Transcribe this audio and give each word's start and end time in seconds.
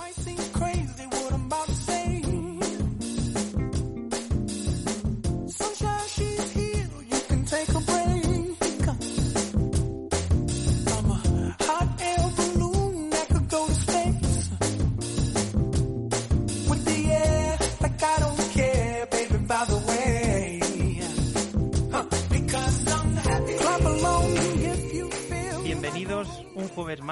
might 0.00 0.14
seem 0.14 0.38
crazy. 0.54 0.69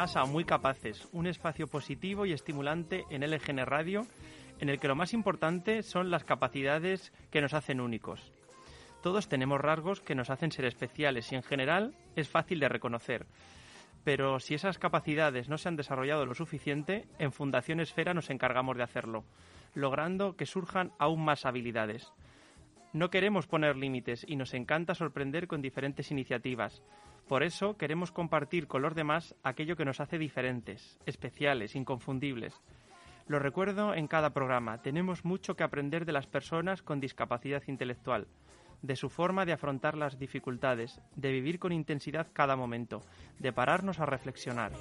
Más 0.08 0.16
a 0.16 0.24
Muy 0.24 0.44
Capaces, 0.44 1.06
un 1.12 1.26
espacio 1.26 1.66
positivo 1.66 2.24
y 2.24 2.32
estimulante 2.32 3.04
en 3.10 3.28
LGN 3.30 3.66
Radio, 3.66 4.06
en 4.58 4.70
el 4.70 4.80
que 4.80 4.88
lo 4.88 4.94
más 4.96 5.12
importante 5.12 5.82
son 5.82 6.10
las 6.10 6.24
capacidades 6.24 7.12
que 7.30 7.42
nos 7.42 7.52
hacen 7.52 7.78
únicos. 7.78 8.32
Todos 9.02 9.28
tenemos 9.28 9.60
rasgos 9.60 10.00
que 10.00 10.14
nos 10.14 10.30
hacen 10.30 10.50
ser 10.50 10.64
especiales 10.64 11.30
y 11.30 11.34
en 11.34 11.42
general 11.42 11.94
es 12.16 12.26
fácil 12.26 12.58
de 12.58 12.70
reconocer. 12.70 13.26
Pero 14.02 14.40
si 14.40 14.54
esas 14.54 14.78
capacidades 14.78 15.50
no 15.50 15.58
se 15.58 15.68
han 15.68 15.76
desarrollado 15.76 16.24
lo 16.24 16.34
suficiente, 16.34 17.06
en 17.18 17.30
Fundación 17.30 17.78
Esfera 17.78 18.14
nos 18.14 18.30
encargamos 18.30 18.78
de 18.78 18.84
hacerlo, 18.84 19.24
logrando 19.74 20.36
que 20.36 20.46
surjan 20.46 20.92
aún 20.98 21.22
más 21.22 21.44
habilidades. 21.44 22.10
No 22.92 23.10
queremos 23.10 23.46
poner 23.46 23.76
límites 23.76 24.24
y 24.26 24.36
nos 24.36 24.54
encanta 24.54 24.94
sorprender 24.94 25.46
con 25.46 25.62
diferentes 25.62 26.10
iniciativas, 26.10 26.82
por 27.28 27.42
eso 27.42 27.76
queremos 27.76 28.10
compartir 28.10 28.66
con 28.66 28.80
los 28.80 28.94
demás 28.94 29.36
aquello 29.42 29.76
que 29.76 29.84
nos 29.84 30.00
hace 30.00 30.16
diferentes, 30.18 30.98
especiales, 31.04 31.76
inconfundibles. 31.76 32.58
Lo 33.26 33.38
recuerdo 33.38 33.94
en 33.94 34.08
cada 34.08 34.30
programa, 34.30 34.80
tenemos 34.80 35.26
mucho 35.26 35.54
que 35.54 35.62
aprender 35.62 36.06
de 36.06 36.12
las 36.12 36.26
personas 36.26 36.80
con 36.82 37.00
discapacidad 37.00 37.62
intelectual, 37.66 38.26
de 38.80 38.96
su 38.96 39.10
forma 39.10 39.44
de 39.44 39.52
afrontar 39.52 39.94
las 39.94 40.18
dificultades, 40.18 41.02
de 41.16 41.30
vivir 41.30 41.58
con 41.58 41.72
intensidad 41.72 42.28
cada 42.32 42.56
momento, 42.56 43.02
de 43.38 43.52
pararnos 43.52 44.00
a 44.00 44.06
reflexionar. 44.06 44.72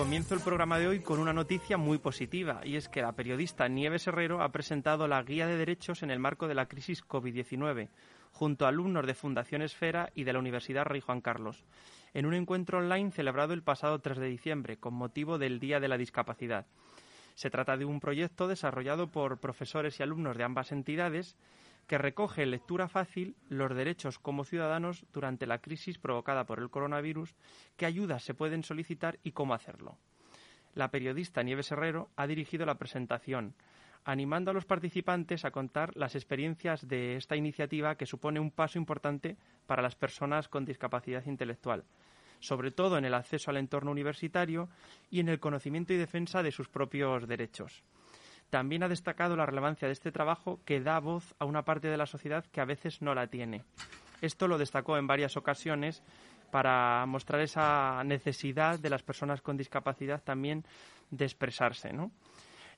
Comienzo 0.00 0.34
el 0.34 0.40
programa 0.40 0.78
de 0.78 0.88
hoy 0.88 1.00
con 1.00 1.18
una 1.18 1.34
noticia 1.34 1.76
muy 1.76 1.98
positiva 1.98 2.62
y 2.64 2.76
es 2.76 2.88
que 2.88 3.02
la 3.02 3.12
periodista 3.12 3.68
Nieves 3.68 4.06
Herrero 4.06 4.40
ha 4.42 4.50
presentado 4.50 5.06
la 5.06 5.22
Guía 5.22 5.46
de 5.46 5.58
Derechos 5.58 6.02
en 6.02 6.10
el 6.10 6.18
marco 6.18 6.48
de 6.48 6.54
la 6.54 6.64
crisis 6.64 7.06
COVID-19 7.06 7.90
junto 8.32 8.64
a 8.64 8.70
alumnos 8.70 9.06
de 9.06 9.12
Fundación 9.12 9.60
Esfera 9.60 10.10
y 10.14 10.24
de 10.24 10.32
la 10.32 10.38
Universidad 10.38 10.86
Rey 10.86 11.02
Juan 11.02 11.20
Carlos 11.20 11.66
en 12.14 12.24
un 12.24 12.32
encuentro 12.32 12.78
online 12.78 13.10
celebrado 13.10 13.52
el 13.52 13.62
pasado 13.62 13.98
3 13.98 14.16
de 14.16 14.28
diciembre 14.28 14.78
con 14.78 14.94
motivo 14.94 15.36
del 15.36 15.60
Día 15.60 15.80
de 15.80 15.88
la 15.88 15.98
Discapacidad. 15.98 16.66
Se 17.34 17.50
trata 17.50 17.76
de 17.76 17.84
un 17.84 18.00
proyecto 18.00 18.48
desarrollado 18.48 19.08
por 19.08 19.38
profesores 19.38 20.00
y 20.00 20.02
alumnos 20.02 20.34
de 20.38 20.44
ambas 20.44 20.72
entidades 20.72 21.36
que 21.90 21.98
recoge 21.98 22.44
en 22.44 22.52
lectura 22.52 22.86
fácil 22.86 23.34
los 23.48 23.74
derechos 23.74 24.20
como 24.20 24.44
ciudadanos 24.44 25.04
durante 25.12 25.44
la 25.44 25.58
crisis 25.58 25.98
provocada 25.98 26.46
por 26.46 26.60
el 26.60 26.70
coronavirus, 26.70 27.34
qué 27.76 27.84
ayudas 27.84 28.22
se 28.22 28.32
pueden 28.32 28.62
solicitar 28.62 29.18
y 29.24 29.32
cómo 29.32 29.54
hacerlo. 29.54 29.98
La 30.76 30.92
periodista 30.92 31.42
Nieves 31.42 31.72
Herrero 31.72 32.08
ha 32.14 32.28
dirigido 32.28 32.64
la 32.64 32.78
presentación, 32.78 33.56
animando 34.04 34.52
a 34.52 34.54
los 34.54 34.66
participantes 34.66 35.44
a 35.44 35.50
contar 35.50 35.90
las 35.96 36.14
experiencias 36.14 36.86
de 36.86 37.16
esta 37.16 37.34
iniciativa 37.34 37.96
que 37.96 38.06
supone 38.06 38.38
un 38.38 38.52
paso 38.52 38.78
importante 38.78 39.36
para 39.66 39.82
las 39.82 39.96
personas 39.96 40.46
con 40.46 40.64
discapacidad 40.64 41.26
intelectual, 41.26 41.82
sobre 42.38 42.70
todo 42.70 42.98
en 42.98 43.04
el 43.04 43.14
acceso 43.14 43.50
al 43.50 43.56
entorno 43.56 43.90
universitario 43.90 44.68
y 45.10 45.18
en 45.18 45.28
el 45.28 45.40
conocimiento 45.40 45.92
y 45.92 45.96
defensa 45.96 46.44
de 46.44 46.52
sus 46.52 46.68
propios 46.68 47.26
derechos. 47.26 47.82
También 48.50 48.82
ha 48.82 48.88
destacado 48.88 49.36
la 49.36 49.46
relevancia 49.46 49.86
de 49.86 49.92
este 49.92 50.10
trabajo 50.10 50.60
que 50.64 50.80
da 50.80 50.98
voz 50.98 51.34
a 51.38 51.44
una 51.44 51.62
parte 51.62 51.88
de 51.88 51.96
la 51.96 52.06
sociedad 52.06 52.44
que 52.46 52.60
a 52.60 52.64
veces 52.64 53.00
no 53.00 53.14
la 53.14 53.28
tiene. 53.28 53.64
Esto 54.20 54.48
lo 54.48 54.58
destacó 54.58 54.98
en 54.98 55.06
varias 55.06 55.36
ocasiones 55.36 56.02
para 56.50 57.06
mostrar 57.06 57.40
esa 57.40 58.02
necesidad 58.04 58.78
de 58.78 58.90
las 58.90 59.02
personas 59.02 59.40
con 59.40 59.56
discapacidad 59.56 60.22
también 60.22 60.64
de 61.10 61.24
expresarse. 61.24 61.90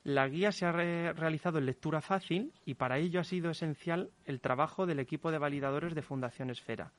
La 0.03 0.27
guía 0.27 0.51
se 0.51 0.65
ha 0.65 0.71
realizado 0.71 1.57
en 1.57 1.65
lectura 1.65 2.01
fácil 2.01 2.53
y 2.65 2.75
para 2.75 2.99
ello 2.99 3.19
ha 3.19 3.23
sido 3.23 3.49
esencial 3.49 4.11
el 4.25 4.41
trabajo 4.41 4.85
del 4.85 4.99
equipo 4.99 5.31
de 5.31 5.39
validadores 5.39 5.95
de 5.95 6.01
Fundación 6.01 6.49
Esfera. 6.49 6.91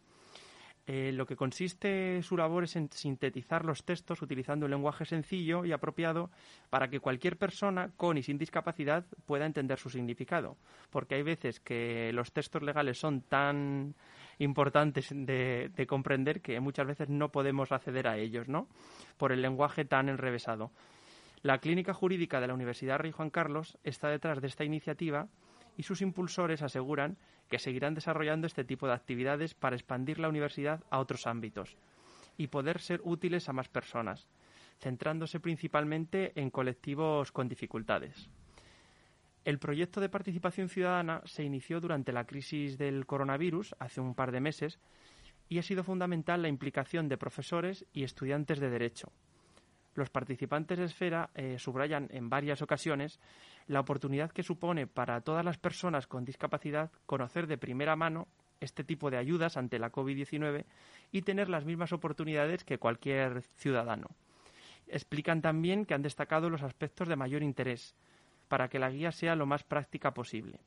Eh, 0.87 1.13
lo 1.13 1.25
que 1.25 1.35
consiste 1.35 2.23
su 2.23 2.37
labor 2.37 2.65
es 2.65 2.77
en 2.77 2.91
sintetizar 2.93 3.65
los 3.65 3.85
textos 3.85 4.21
utilizando 4.21 4.67
un 4.67 4.71
lenguaje 4.71 5.07
sencillo 5.07 5.65
y 5.65 5.73
apropiado 5.73 6.31
para 6.69 6.89
que 6.89 7.01
cualquier 7.01 7.39
persona 7.39 7.91
con 7.97 8.19
y 8.19 8.23
sin 8.23 8.37
discapacidad 8.37 9.07
pueda 9.25 9.47
entender 9.47 9.79
su 9.79 9.89
significado. 9.89 10.59
Porque 10.91 11.15
hay 11.15 11.23
veces 11.23 11.59
que 11.59 12.13
los 12.13 12.33
textos 12.33 12.63
legales 12.63 12.99
son 12.99 13.23
tan 13.23 13.95
importantes 14.39 15.09
de, 15.11 15.71
de 15.75 15.87
comprender 15.87 16.43
que 16.43 16.61
muchas 16.61 16.87
veces 16.87 17.09
no 17.09 17.31
podemos 17.31 17.73
acceder 17.73 18.07
a 18.07 18.19
ellos, 18.19 18.49
¿no? 18.49 18.69
Por 19.17 19.33
el 19.33 19.41
lenguaje 19.41 19.87
tan 19.87 20.11
enrevesado. 20.11 20.71
La 21.41 21.59
Clínica 21.59 21.95
Jurídica 21.95 22.41
de 22.41 22.47
la 22.47 22.55
Universidad 22.55 22.99
Rey 22.99 23.11
Juan 23.11 23.31
Carlos 23.31 23.79
está 23.85 24.09
detrás 24.09 24.41
de 24.41 24.49
esta 24.49 24.65
iniciativa 24.65 25.29
y 25.77 25.83
sus 25.83 26.01
impulsores 26.01 26.63
aseguran 26.63 27.17
que 27.49 27.59
seguirán 27.59 27.95
desarrollando 27.95 28.47
este 28.47 28.65
tipo 28.65 28.87
de 28.87 28.95
actividades 28.95 29.55
para 29.55 29.77
expandir 29.77 30.19
la 30.19 30.29
universidad 30.29 30.83
a 30.91 30.99
otros 30.99 31.27
ámbitos 31.27 31.77
y 32.37 32.49
poder 32.49 32.81
ser 32.81 33.01
útiles 33.05 33.49
a 33.49 33.53
más 33.53 33.69
personas, 33.69 34.29
centrándose 34.79 35.41
principalmente 35.41 36.33
en 36.41 36.51
colectivos 36.51 37.33
con 37.33 37.49
dificultades. 37.49 38.29
El 39.45 39.59
proyecto 39.59 40.01
de 40.01 40.09
participación 40.09 40.69
ciudadana 40.69 41.21
se 41.27 41.45
inició 41.45 41.81
durante 41.81 42.13
la 42.13 42.25
crisis 42.25 42.79
del 42.79 43.05
coronavirus 43.05 43.75
hace 43.79 44.01
un 44.01 44.15
par 44.15 44.33
de 44.33 44.41
meses 44.41 44.79
y 45.49 45.59
ha 45.59 45.63
sido 45.63 45.85
fundamental 45.85 46.41
la 46.41 46.49
implicación 46.49 47.09
de 47.09 47.19
profesores 47.19 47.85
y 47.93 48.05
estudiantes 48.05 48.59
de 48.59 48.71
derecho, 48.71 49.13
los 49.95 50.11
participantes 50.11 50.79
de 50.79 50.85
Esfera 50.85 51.31
eh, 51.35 51.59
subrayan 51.59 52.09
en 52.11 52.29
varias 52.29 52.63
ocasiones 52.63 53.21
la 53.67 53.81
oportunidad 53.81 54.33
que 54.33 54.43
supone 54.43 54.87
para 54.87 55.21
todas 55.21 55.45
las 55.45 55.59
personas 55.59 56.07
con 56.07 56.25
discapacidad 56.25 56.91
conocer 57.07 57.47
de 57.47 57.59
primera 57.59 57.97
mano 57.97 58.29
este 58.61 58.85
tipo 58.85 59.11
de 59.11 59.19
ayudas 59.19 59.57
ante 59.57 59.79
la 59.79 59.93
COVID-19 59.93 60.65
y 61.13 61.23
tener 61.23 61.49
las 61.49 61.65
mismas 61.65 61.93
oportunidades 61.93 62.65
que 62.65 62.79
cualquier 62.79 63.43
ciudadano. 63.57 64.09
Explican 64.87 65.43
también 65.43 65.87
que 65.87 65.95
han 65.95 66.03
destacado 66.03 66.51
los 66.51 66.63
aspectos 66.63 67.09
de 67.09 67.17
mayor 67.17 67.43
interés 67.43 67.95
para 68.49 68.69
que 68.69 68.79
la 68.79 68.91
guía 68.91 69.13
sea 69.13 69.37
lo 69.37 69.47
más 69.47 69.65
práctica 69.65 70.13
posible. 70.13 70.61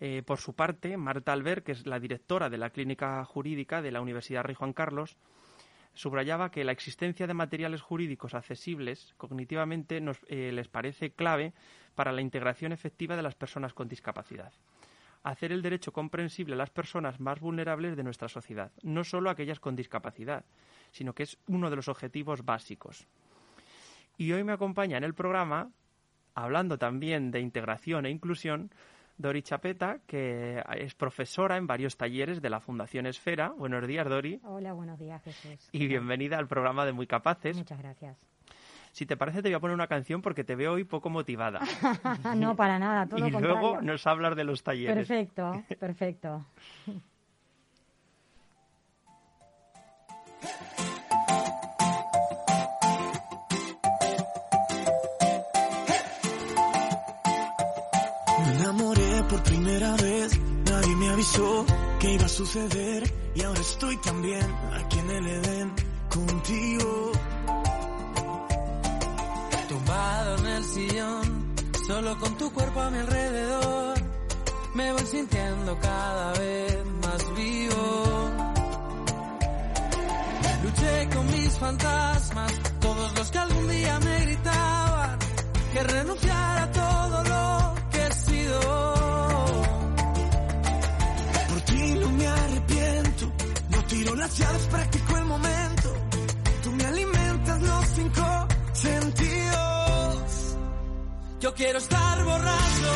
Eh, 0.00 0.22
por 0.24 0.38
su 0.38 0.54
parte, 0.54 0.96
Marta 0.96 1.32
Albert, 1.32 1.64
que 1.64 1.72
es 1.72 1.86
la 1.86 2.00
directora 2.00 2.48
de 2.48 2.56
la 2.56 2.70
Clínica 2.70 3.22
Jurídica 3.24 3.82
de 3.82 3.92
la 3.92 4.00
Universidad 4.00 4.44
Rey 4.44 4.54
Juan 4.54 4.72
Carlos, 4.72 5.18
subrayaba 5.94 6.50
que 6.50 6.64
la 6.64 6.72
existencia 6.72 7.26
de 7.26 7.34
materiales 7.34 7.82
jurídicos 7.82 8.34
accesibles 8.34 9.14
cognitivamente 9.16 10.00
nos, 10.00 10.18
eh, 10.28 10.52
les 10.52 10.68
parece 10.68 11.12
clave 11.12 11.52
para 11.94 12.12
la 12.12 12.20
integración 12.20 12.72
efectiva 12.72 13.16
de 13.16 13.22
las 13.22 13.34
personas 13.34 13.74
con 13.74 13.88
discapacidad. 13.88 14.52
Hacer 15.22 15.52
el 15.52 15.62
derecho 15.62 15.92
comprensible 15.92 16.54
a 16.54 16.58
las 16.58 16.70
personas 16.70 17.20
más 17.20 17.40
vulnerables 17.40 17.96
de 17.96 18.04
nuestra 18.04 18.28
sociedad, 18.28 18.72
no 18.82 19.04
solo 19.04 19.28
a 19.28 19.32
aquellas 19.32 19.60
con 19.60 19.76
discapacidad, 19.76 20.44
sino 20.92 21.14
que 21.14 21.24
es 21.24 21.36
uno 21.46 21.68
de 21.68 21.76
los 21.76 21.88
objetivos 21.88 22.44
básicos. 22.44 23.06
Y 24.16 24.32
hoy 24.32 24.44
me 24.44 24.52
acompaña 24.52 24.96
en 24.96 25.04
el 25.04 25.14
programa, 25.14 25.70
hablando 26.34 26.78
también 26.78 27.30
de 27.30 27.40
integración 27.40 28.06
e 28.06 28.10
inclusión, 28.10 28.70
Dori 29.20 29.42
Chapeta, 29.42 29.98
que 30.06 30.62
es 30.76 30.94
profesora 30.94 31.58
en 31.58 31.66
varios 31.66 31.96
talleres 31.96 32.40
de 32.40 32.48
la 32.48 32.58
Fundación 32.58 33.06
Esfera. 33.06 33.50
Buenos 33.50 33.86
días, 33.86 34.08
Dori. 34.08 34.40
Hola, 34.44 34.72
buenos 34.72 34.98
días, 34.98 35.22
Jesús. 35.22 35.68
Y 35.72 35.86
bienvenida 35.88 36.38
al 36.38 36.48
programa 36.48 36.86
de 36.86 36.92
Muy 36.92 37.06
Capaces. 37.06 37.54
Muchas 37.54 37.78
gracias. 37.78 38.16
Si 38.92 39.04
te 39.04 39.18
parece, 39.18 39.42
te 39.42 39.50
voy 39.50 39.56
a 39.56 39.60
poner 39.60 39.74
una 39.74 39.86
canción 39.86 40.22
porque 40.22 40.42
te 40.42 40.56
veo 40.56 40.72
hoy 40.72 40.84
poco 40.84 41.10
motivada. 41.10 41.60
no, 42.34 42.56
para 42.56 42.78
nada, 42.78 43.06
todo 43.06 43.26
Y 43.28 43.30
luego 43.30 43.82
nos 43.82 44.06
hablas 44.06 44.34
de 44.36 44.44
los 44.44 44.62
talleres. 44.62 45.06
Perfecto, 45.06 45.64
perfecto. 45.78 46.46
Primera 59.70 59.96
vez. 59.96 60.38
Nadie 60.64 60.96
me 60.96 61.10
avisó 61.10 61.64
que 62.00 62.14
iba 62.14 62.24
a 62.24 62.28
suceder 62.28 63.14
y 63.34 63.42
ahora 63.42 63.60
estoy 63.60 63.96
también 63.98 64.46
aquí 64.72 64.98
en 64.98 65.10
el 65.10 65.26
Edén 65.26 65.72
contigo. 66.08 67.12
Tumbado 69.68 70.38
en 70.38 70.46
el 70.46 70.64
sillón, 70.64 71.54
solo 71.86 72.18
con 72.18 72.36
tu 72.36 72.52
cuerpo 72.52 72.80
a 72.80 72.90
mi 72.90 72.98
alrededor 72.98 73.94
me 74.74 74.92
voy 74.92 75.06
sintiendo 75.06 75.78
cada 75.80 76.32
vez 76.32 76.84
más 77.02 77.34
vivo. 77.36 78.30
Luché 80.64 81.08
con 81.14 81.26
mis 81.26 81.58
fantasmas, 81.58 82.52
todos 82.80 83.18
los 83.18 83.30
que 83.30 83.38
algún 83.38 83.68
día 83.68 84.00
me 84.00 84.20
gritaban 84.20 85.18
que 85.72 85.82
renunciara 85.82 86.62
a 86.64 86.70
todo 86.72 87.24
lo 87.24 87.74
que 87.90 88.06
he 88.06 88.12
sido. 88.12 88.89
No 94.10 94.16
tiro 94.16 94.16
las 94.16 94.38
llaves, 94.38 94.66
practico 94.66 95.16
el 95.16 95.24
momento. 95.24 95.92
Tú 96.62 96.72
me 96.72 96.84
alimentas 96.84 97.62
los 97.62 97.86
cinco 97.94 98.48
sentidos. 98.72 100.56
Yo 101.40 101.54
quiero 101.54 101.78
estar 101.78 102.24
borracho, 102.24 102.92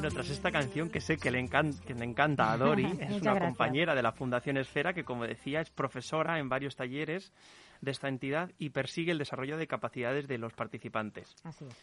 Bueno, 0.00 0.14
tras 0.14 0.30
esta 0.30 0.50
canción 0.50 0.88
que 0.88 0.98
sé 1.02 1.18
que 1.18 1.30
le, 1.30 1.38
encan- 1.46 1.78
que 1.84 1.92
le 1.92 2.06
encanta 2.06 2.50
a 2.50 2.56
Dori, 2.56 2.84
es 2.86 3.10
Muchas 3.10 3.20
una 3.20 3.32
gracias. 3.32 3.48
compañera 3.50 3.94
de 3.94 4.00
la 4.02 4.12
Fundación 4.12 4.56
Esfera 4.56 4.94
que, 4.94 5.04
como 5.04 5.26
decía, 5.26 5.60
es 5.60 5.68
profesora 5.68 6.38
en 6.38 6.48
varios 6.48 6.74
talleres 6.74 7.34
de 7.82 7.90
esta 7.90 8.08
entidad 8.08 8.50
y 8.56 8.70
persigue 8.70 9.12
el 9.12 9.18
desarrollo 9.18 9.58
de 9.58 9.66
capacidades 9.66 10.26
de 10.26 10.38
los 10.38 10.54
participantes. 10.54 11.36
Así 11.44 11.66
es. 11.66 11.76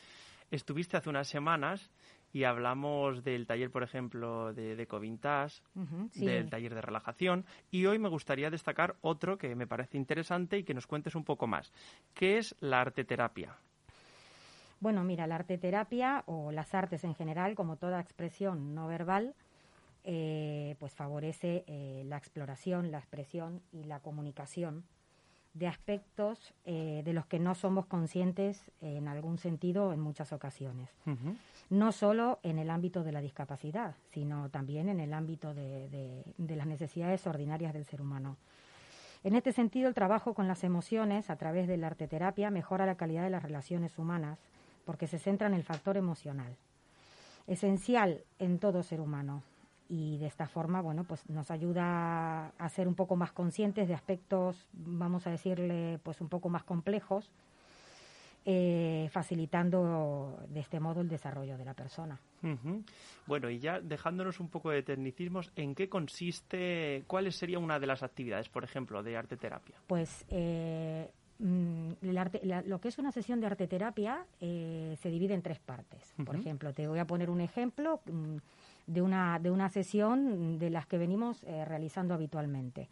Estuviste 0.49 0.97
hace 0.97 1.11
unas 1.11 1.27
semanas 1.27 1.91
y 2.33 2.45
hablamos 2.45 3.23
del 3.23 3.45
taller, 3.45 3.69
por 3.69 3.83
ejemplo, 3.83 4.51
de, 4.51 4.75
de 4.75 4.87
sí. 6.11 6.25
del 6.25 6.49
taller 6.49 6.73
de 6.73 6.81
relajación, 6.81 7.45
y 7.69 7.85
hoy 7.85 7.99
me 7.99 8.09
gustaría 8.09 8.49
destacar 8.49 8.95
otro 9.01 9.37
que 9.37 9.53
me 9.55 9.67
parece 9.67 9.95
interesante 9.95 10.57
y 10.57 10.63
que 10.63 10.73
nos 10.73 10.87
cuentes 10.87 11.13
un 11.13 11.23
poco 11.23 11.45
más, 11.45 11.71
que 12.15 12.39
es 12.39 12.55
la 12.61 12.81
arteterapia. 12.81 13.57
Bueno, 14.79 15.03
mira, 15.03 15.25
la 15.27 15.35
arteterapia 15.35 16.23
o 16.27 16.51
las 16.51 16.73
artes 16.75 17.03
en 17.03 17.15
general, 17.15 17.55
como 17.55 17.77
toda 17.77 17.99
expresión 17.99 18.75
no 18.75 18.87
verbal, 18.87 19.33
eh, 20.03 20.75
pues 20.79 20.93
favorece 20.93 21.63
eh, 21.67 22.03
la 22.05 22.17
exploración, 22.17 22.91
la 22.91 22.99
expresión 22.99 23.61
y 23.71 23.83
la 23.83 23.99
comunicación 23.99 24.83
de 25.53 25.67
aspectos 25.67 26.53
eh, 26.65 27.01
de 27.03 27.13
los 27.13 27.25
que 27.25 27.39
no 27.39 27.55
somos 27.55 27.87
conscientes 27.87 28.61
en 28.79 29.07
algún 29.07 29.39
sentido 29.39 29.91
en 29.91 29.99
muchas 29.99 30.31
ocasiones. 30.31 30.89
No 31.71 31.91
solo 31.91 32.39
en 32.43 32.59
el 32.59 32.69
ámbito 32.69 33.03
de 33.03 33.11
la 33.11 33.21
discapacidad, 33.21 33.95
sino 34.13 34.49
también 34.49 34.87
en 34.87 34.99
el 34.99 35.13
ámbito 35.13 35.53
de, 35.55 35.89
de- 35.89 36.23
de 36.37 36.55
las 36.55 36.67
necesidades 36.67 37.25
ordinarias 37.25 37.73
del 37.73 37.85
ser 37.85 38.01
humano. 38.01 38.37
En 39.23 39.35
este 39.35 39.51
sentido, 39.51 39.89
el 39.89 39.95
trabajo 39.95 40.35
con 40.35 40.47
las 40.47 40.63
emociones 40.63 41.31
a 41.31 41.35
través 41.37 41.67
de 41.67 41.75
la 41.77 41.87
arteterapia 41.87 42.51
mejora 42.51 42.85
la 42.85 42.95
calidad 42.95 43.23
de 43.23 43.31
las 43.31 43.41
relaciones 43.43 43.97
humanas 43.97 44.37
porque 44.87 45.05
se 45.05 45.19
centra 45.19 45.47
en 45.47 45.53
el 45.53 45.63
factor 45.63 45.97
emocional, 45.97 46.55
esencial 47.45 48.23
en 48.39 48.57
todo 48.57 48.81
ser 48.81 49.01
humano. 49.01 49.43
Y 49.89 50.17
de 50.17 50.27
esta 50.27 50.47
forma, 50.47 50.81
bueno, 50.81 51.03
pues 51.03 51.29
nos 51.29 51.51
ayuda 51.51 52.47
a 52.57 52.69
ser 52.69 52.87
un 52.87 52.95
poco 52.95 53.17
más 53.17 53.33
conscientes 53.33 53.87
de 53.87 53.93
aspectos, 53.93 54.67
vamos 54.71 55.27
a 55.27 55.31
decirle, 55.31 55.99
pues 56.03 56.21
un 56.21 56.29
poco 56.29 56.47
más 56.49 56.63
complejos, 56.63 57.29
eh, 58.45 59.09
facilitando 59.11 60.39
de 60.47 60.61
este 60.61 60.79
modo 60.79 61.01
el 61.01 61.09
desarrollo 61.09 61.57
de 61.57 61.65
la 61.65 61.73
persona. 61.73 62.17
Bueno, 63.25 63.49
y 63.49 63.59
ya 63.59 63.81
dejándonos 63.81 64.39
un 64.39 64.47
poco 64.47 64.69
de 64.69 64.83
tecnicismos, 64.83 65.51
¿en 65.57 65.75
qué 65.75 65.89
consiste, 65.89 67.03
cuál 67.07 67.29
sería 67.33 67.59
una 67.59 67.77
de 67.77 67.87
las 67.87 68.03
actividades, 68.03 68.47
por 68.47 68.63
ejemplo, 68.63 69.03
de 69.03 69.17
arteterapia? 69.17 69.75
Pues 69.87 70.25
eh, 70.29 71.11
mm, 71.39 71.91
el 72.01 72.17
arte- 72.17 72.41
la- 72.43 72.61
lo 72.61 72.79
que 72.79 72.87
es 72.89 72.97
una 72.97 73.11
sesión 73.11 73.39
de 73.39 73.47
arteterapia 73.47 74.25
eh, 74.41 74.95
se 75.01 75.09
divide 75.09 75.33
en 75.33 75.41
tres 75.41 75.59
partes. 75.59 76.13
Por 76.25 76.35
ejemplo, 76.35 76.73
te 76.73 76.87
voy 76.87 76.99
a 76.99 77.05
poner 77.07 77.29
un 77.29 77.41
ejemplo 77.41 78.01
mm, 78.05 78.37
de, 78.87 79.01
una, 79.01 79.39
de 79.39 79.51
una 79.51 79.69
sesión 79.69 80.57
de 80.59 80.69
las 80.69 80.85
que 80.87 80.97
venimos 80.97 81.43
eh, 81.43 81.65
realizando 81.65 82.13
habitualmente. 82.13 82.89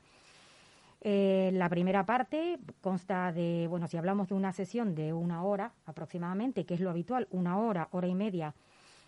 Eh, 1.01 1.51
la 1.53 1.69
primera 1.69 2.05
parte 2.05 2.57
consta 2.81 3.31
de, 3.31 3.67
bueno, 3.69 3.87
si 3.87 3.95
hablamos 3.97 4.27
de 4.29 4.33
una 4.35 4.51
sesión 4.53 4.95
de 4.95 5.13
una 5.13 5.43
hora 5.43 5.71
aproximadamente, 5.85 6.65
que 6.65 6.73
es 6.73 6.79
lo 6.79 6.89
habitual, 6.89 7.27
una 7.29 7.59
hora, 7.59 7.89
hora 7.91 8.07
y 8.07 8.15
media, 8.15 8.55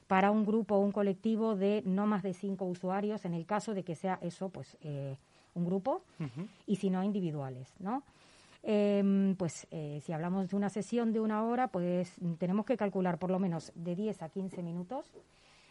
para 0.05 0.29
un 0.31 0.45
grupo 0.45 0.75
o 0.75 0.79
un 0.79 0.91
colectivo 0.91 1.55
de 1.55 1.81
no 1.85 2.05
más 2.05 2.21
de 2.23 2.33
cinco 2.33 2.65
usuarios, 2.65 3.25
en 3.25 3.33
el 3.33 3.45
caso 3.45 3.73
de 3.73 3.83
que 3.83 3.95
sea 3.95 4.19
eso, 4.21 4.49
pues 4.49 4.77
eh, 4.81 5.17
un 5.55 5.65
grupo, 5.65 6.03
y 6.67 6.75
si 6.75 6.89
no 6.91 7.03
individuales, 7.03 7.73
¿no? 7.79 8.03
Em, 8.63 9.35
pues 9.35 9.67
eh, 9.71 10.01
si 10.03 10.11
hablamos 10.11 10.49
de 10.49 10.55
una 10.55 10.69
sesión 10.69 11.13
de 11.13 11.19
una 11.19 11.43
hora, 11.43 11.67
pues 11.69 12.15
tenemos 12.37 12.65
que 12.65 12.77
calcular 12.77 13.17
por 13.17 13.29
lo 13.29 13.39
menos 13.39 13.71
de 13.75 13.95
10 13.95 14.21
a 14.21 14.29
15 14.29 14.63
minutos 14.63 15.05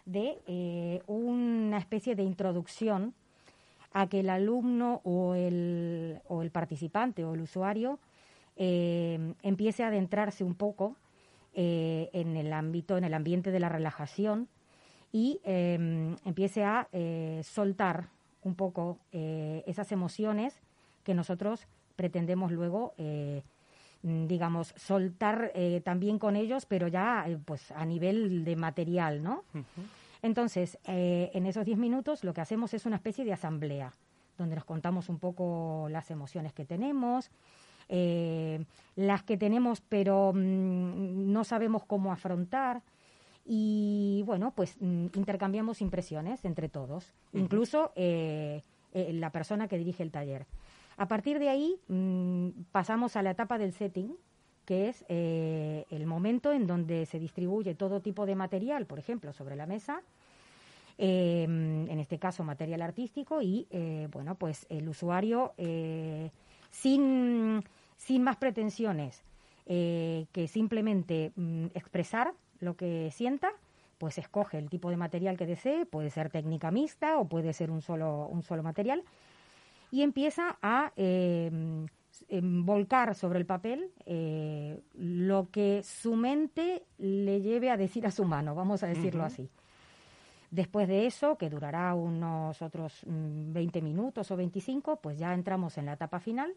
de 0.05 0.39
eh, 0.47 1.03
una 1.07 1.79
especie 1.79 2.15
de 2.15 2.23
introducción 2.23 3.15
a 3.93 4.09
que 4.09 4.21
el 4.21 4.31
alumno 4.31 5.01
o 5.05 5.35
el, 5.35 6.21
o 6.29 6.43
el 6.43 6.51
participante 6.51 7.25
o 7.25 7.35
el 7.35 7.41
usuario 7.41 7.99
eh, 8.57 9.35
empiece 9.43 9.85
a 9.85 9.89
adentrarse 9.89 10.45
un 10.45 10.55
poco 10.55 10.97
eh, 11.55 12.11
en 12.13 12.37
el 12.37 12.53
ámbito, 12.53 12.97
en 12.97 13.05
el 13.05 13.15
ambiente 13.15 13.51
de 13.51 13.61
la 13.61 13.69
relajación 13.69 14.49
y 15.13 15.41
eh, 15.45 16.15
empiece 16.25 16.65
a 16.65 16.89
soltar 17.43 18.09
un 18.43 18.55
poco 18.55 18.99
esas 19.13 19.91
emociones 19.93 20.61
que 21.05 21.15
nosotros 21.15 21.67
pretendemos 21.97 22.53
luego, 22.53 22.95
eh, 22.99 23.43
digamos, 24.03 24.73
soltar 24.77 25.51
eh, 25.55 25.81
también 25.85 26.19
con 26.19 26.37
ellos, 26.37 26.67
pero 26.67 26.87
ya 26.89 27.25
eh, 27.27 27.39
pues 27.45 27.73
a 27.73 27.85
nivel 27.85 28.45
de 28.45 28.57
material, 28.57 29.23
¿no? 29.23 29.45
Ujú. 29.53 29.83
Entonces, 30.23 30.79
eh, 30.85 31.31
en 31.35 31.47
esos 31.47 31.65
10 31.65 31.79
minutos 31.79 32.25
lo 32.25 32.33
que 32.33 32.41
hacemos 32.41 32.73
es 32.75 32.87
una 32.87 32.97
especie 32.97 33.25
de 33.25 33.33
asamblea, 33.33 33.93
donde 34.39 34.55
nos 34.55 34.65
contamos 34.65 35.09
un 35.09 35.19
poco 35.19 35.89
las 35.91 36.11
emociones 36.11 36.53
que 36.53 36.65
tenemos, 36.65 37.31
las 37.89 39.23
que 39.23 39.37
tenemos 39.37 39.81
pero 39.81 40.33
mm, 40.35 41.33
no 41.33 41.45
sabemos 41.45 41.85
cómo 41.85 42.13
afrontar. 42.13 42.83
Y 43.45 44.25
bueno, 44.27 44.53
pues 44.57 44.77
mm, 44.81 45.07
intercambiamos 45.15 45.81
impresiones 45.81 46.45
entre 46.45 46.69
todos, 46.69 47.15
incluso 47.33 47.93
la 47.97 49.31
persona 49.31 49.69
que 49.69 49.79
dirige 49.79 50.03
el 50.03 50.11
taller. 50.11 50.47
A 50.97 51.09
partir 51.09 51.39
de 51.39 51.49
ahí 51.49 51.79
mm, 51.89 52.49
pasamos 52.73 53.17
a 53.17 53.23
la 53.23 53.31
etapa 53.31 53.59
del 53.59 53.73
setting, 53.73 54.17
que 54.65 54.89
es 54.89 55.05
eh, 55.09 55.85
el 55.91 56.07
momento 56.07 56.53
en 56.53 56.67
donde 56.67 57.07
se 57.07 57.19
distribuye 57.19 57.75
todo 57.75 58.01
tipo 58.01 58.27
de 58.27 58.35
material, 58.35 58.87
por 58.87 58.99
ejemplo, 58.99 59.33
sobre 59.33 59.57
la 59.57 59.67
mesa, 59.67 60.03
eh, 60.99 61.45
en 61.45 62.01
este 62.01 62.19
caso 62.19 62.43
material 62.43 62.83
artístico, 62.83 63.43
y 63.43 63.67
eh, 63.71 64.09
bueno, 64.11 64.35
pues 64.35 64.67
el 64.71 64.89
usuario 64.89 65.53
eh, 65.59 66.31
sin, 66.71 67.63
sin 67.97 68.23
más 68.23 68.37
pretensiones 68.37 69.23
eh, 69.67 70.27
que 70.33 70.49
simplemente 70.49 71.33
mm, 71.37 71.67
expresar 71.75 72.33
lo 72.61 72.77
que 72.77 73.11
sienta, 73.13 73.51
pues 73.99 74.17
escoge 74.19 74.59
el 74.59 74.71
tipo 74.71 74.91
de 74.91 74.97
material 74.97 75.37
que 75.37 75.47
desee, 75.47 75.87
puede 75.87 76.11
ser 76.11 76.31
técnica 76.31 76.71
mixta 76.71 77.19
o 77.19 77.27
puede 77.27 77.53
ser 77.53 77.71
un 77.71 77.83
solo, 77.83 78.29
un 78.29 78.43
solo 78.43 78.63
material, 78.63 79.03
y 79.91 80.03
empieza 80.03 80.59
a 80.63 80.93
eh, 80.97 81.51
volcar 82.31 83.15
sobre 83.15 83.39
el 83.39 83.47
papel 83.47 83.91
eh, 84.05 84.83
lo 84.95 85.51
que 85.51 85.83
su 85.83 86.17
mente 86.17 86.85
le 86.99 87.41
lleve 87.41 87.71
a 87.71 87.77
decir 87.77 88.07
a 88.07 88.11
su 88.11 88.25
mano, 88.25 88.55
vamos 88.55 88.83
a 88.83 88.87
decirlo 88.87 89.25
así. 89.25 89.49
Después 90.51 90.89
de 90.89 91.07
eso, 91.07 91.37
que 91.37 91.51
durará 91.51 91.95
unos 91.95 92.63
otros 92.63 93.05
mm, 93.07 93.53
20 93.53 93.83
minutos 93.83 94.31
o 94.31 94.37
25, 94.37 95.01
pues 95.01 95.19
ya 95.19 95.35
entramos 95.35 95.77
en 95.77 95.87
la 95.87 95.95
etapa 95.95 96.21
final, 96.21 96.55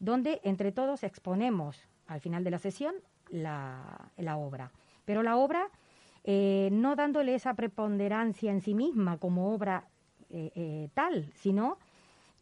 donde 0.00 0.40
entre 0.44 0.72
todos 0.72 1.04
exponemos 1.04 1.88
al 2.06 2.20
final 2.20 2.42
de 2.42 2.50
la 2.50 2.58
sesión 2.58 2.94
la, 3.30 4.10
la 4.16 4.36
obra. 4.36 4.72
Pero 5.04 5.22
la 5.22 5.36
obra, 5.36 5.68
eh, 6.24 6.68
no 6.72 6.96
dándole 6.96 7.34
esa 7.34 7.54
preponderancia 7.54 8.50
en 8.50 8.60
sí 8.60 8.74
misma 8.74 9.18
como 9.18 9.54
obra 9.54 9.88
eh, 10.30 10.50
eh, 10.54 10.88
tal, 10.94 11.30
sino 11.34 11.78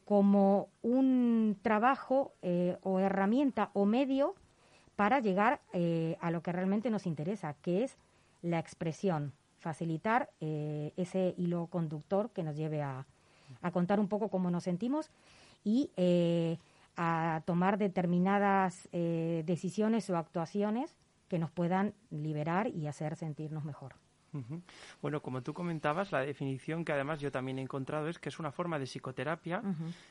como 0.06 0.68
un 0.82 1.58
trabajo 1.62 2.32
eh, 2.40 2.78
o 2.82 3.00
herramienta 3.00 3.70
o 3.75 3.84
medio 3.86 4.36
para 4.94 5.18
llegar 5.18 5.60
eh, 5.72 6.16
a 6.20 6.30
lo 6.30 6.42
que 6.42 6.52
realmente 6.52 6.90
nos 6.90 7.06
interesa, 7.06 7.54
que 7.54 7.82
es 7.82 7.98
la 8.40 8.60
expresión, 8.60 9.32
facilitar 9.58 10.30
eh, 10.40 10.92
ese 10.96 11.34
hilo 11.36 11.66
conductor 11.66 12.30
que 12.30 12.44
nos 12.44 12.56
lleve 12.56 12.82
a, 12.82 13.04
a 13.62 13.70
contar 13.72 13.98
un 13.98 14.06
poco 14.06 14.28
cómo 14.28 14.48
nos 14.48 14.62
sentimos 14.62 15.10
y 15.64 15.90
a 16.96 17.42
tomar 17.44 17.76
determinadas 17.76 18.88
decisiones 18.92 20.08
o 20.08 20.16
actuaciones 20.16 20.96
que 21.26 21.40
nos 21.40 21.50
puedan 21.50 21.94
liberar 22.10 22.68
y 22.68 22.86
hacer 22.86 23.16
sentirnos 23.16 23.64
mejor. 23.64 23.96
Bueno, 25.02 25.21
como 25.21 25.43
tú 25.43 25.55
comentabas, 25.55 26.12
la 26.12 26.21
definición 26.21 26.85
que 26.85 26.93
además 26.93 27.21
yo 27.21 27.31
también 27.31 27.59
he 27.59 27.62
encontrado 27.62 28.09
es 28.09 28.19
que 28.19 28.28
es 28.28 28.38
una 28.38 28.52
forma 28.52 28.78
de 28.78 28.87
psicoterapia 28.87 29.62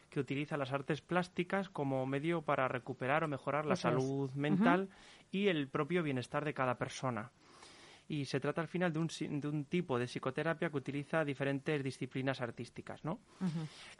que 0.09 0.19
utiliza 0.19 0.57
las 0.57 0.71
artes 0.71 1.01
plásticas 1.01 1.69
como 1.69 2.05
medio 2.05 2.41
para 2.41 2.67
recuperar 2.67 3.23
o 3.23 3.27
mejorar 3.27 3.65
la 3.65 3.73
Eso 3.73 3.89
es. 3.89 3.93
salud 3.95 4.31
mental 4.31 4.89
y 5.31 5.47
el 5.47 5.67
propio 5.67 6.03
bienestar 6.03 6.45
de 6.45 6.53
cada 6.53 6.75
persona. 6.75 7.31
Y 8.07 8.25
se 8.25 8.39
trata 8.39 8.61
al 8.61 8.67
final 8.67 8.93
de 8.93 8.99
un, 8.99 9.07
de 9.41 9.47
un 9.47 9.65
tipo 9.65 9.97
de 9.97 10.05
psicoterapia 10.05 10.69
que 10.69 10.77
utiliza 10.77 11.25
diferentes 11.25 11.83
disciplinas 11.83 12.39
artísticas, 12.39 13.03
¿no? 13.03 13.19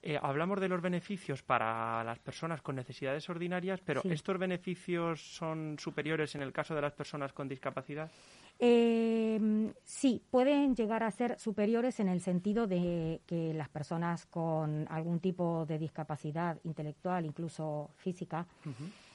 Eh, 0.03 0.19
hablamos 0.21 0.59
de 0.59 0.69
los 0.69 0.79
beneficios 0.81 1.41
para 1.41 2.03
las 2.03 2.19
personas 2.19 2.61
con 2.61 2.75
necesidades 2.75 3.27
ordinarias, 3.29 3.81
pero 3.81 4.01
Sí. 4.01 4.09
¿estos 4.11 4.37
beneficios 4.37 5.19
son 5.35 5.77
superiores 5.79 6.35
en 6.35 6.41
el 6.43 6.51
caso 6.53 6.75
de 6.75 6.81
las 6.81 6.93
personas 6.93 7.33
con 7.33 7.47
discapacidad? 7.47 8.11
Eh, 8.59 9.73
sí, 9.83 10.21
pueden 10.29 10.75
llegar 10.75 11.03
a 11.03 11.11
ser 11.11 11.39
superiores 11.39 11.99
en 11.99 12.07
el 12.07 12.21
sentido 12.21 12.67
de 12.67 13.21
que 13.25 13.53
las 13.53 13.69
personas 13.69 14.25
con 14.27 14.85
algún 14.89 15.19
tipo 15.19 15.65
de 15.65 15.79
discapacidad 15.79 16.57
intelectual, 16.63 17.25
incluso 17.25 17.89
física, 17.97 18.45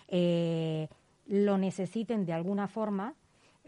eh, 0.09 0.89
lo 1.29 1.57
necesiten 1.59 2.27
de 2.27 2.33
alguna 2.33 2.67
forma 2.67 3.15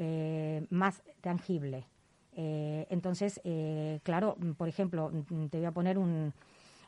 eh, 0.02 0.66
más 0.70 1.02
tangible. 1.20 1.86
Eh, 2.34 2.86
entonces, 2.90 3.40
eh, 3.44 4.00
claro, 4.02 4.36
por 4.56 4.68
ejemplo, 4.68 5.10
mm, 5.10 5.46
te 5.46 5.58
voy 5.58 5.66
a 5.66 5.72
poner 5.72 5.98
un, 5.98 6.32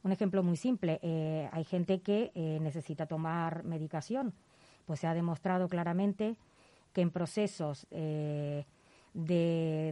un 0.03 0.13
ejemplo 0.13 0.43
muy 0.43 0.57
simple. 0.57 0.99
Eh, 1.03 1.49
hay 1.53 1.65
gente 1.65 2.01
que 2.01 2.33
necesita 2.61 3.07
tomar 3.07 3.65
medicación. 3.65 4.33
Pues 4.87 5.01
se 5.01 5.07
ha 5.07 5.15
demostrado 5.15 5.69
claramente 5.69 6.37
que 6.93 7.01
en 7.01 7.11
procesos 7.11 7.87
de 7.91 8.65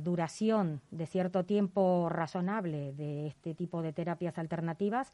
duración 0.04 0.82
de 0.90 1.06
cierto 1.06 1.44
tiempo 1.44 2.08
razonable 2.10 2.92
de 2.92 3.28
este 3.28 3.54
tipo 3.54 3.80
de 3.80 3.92
terapias 3.92 4.36
alternativas, 4.36 5.10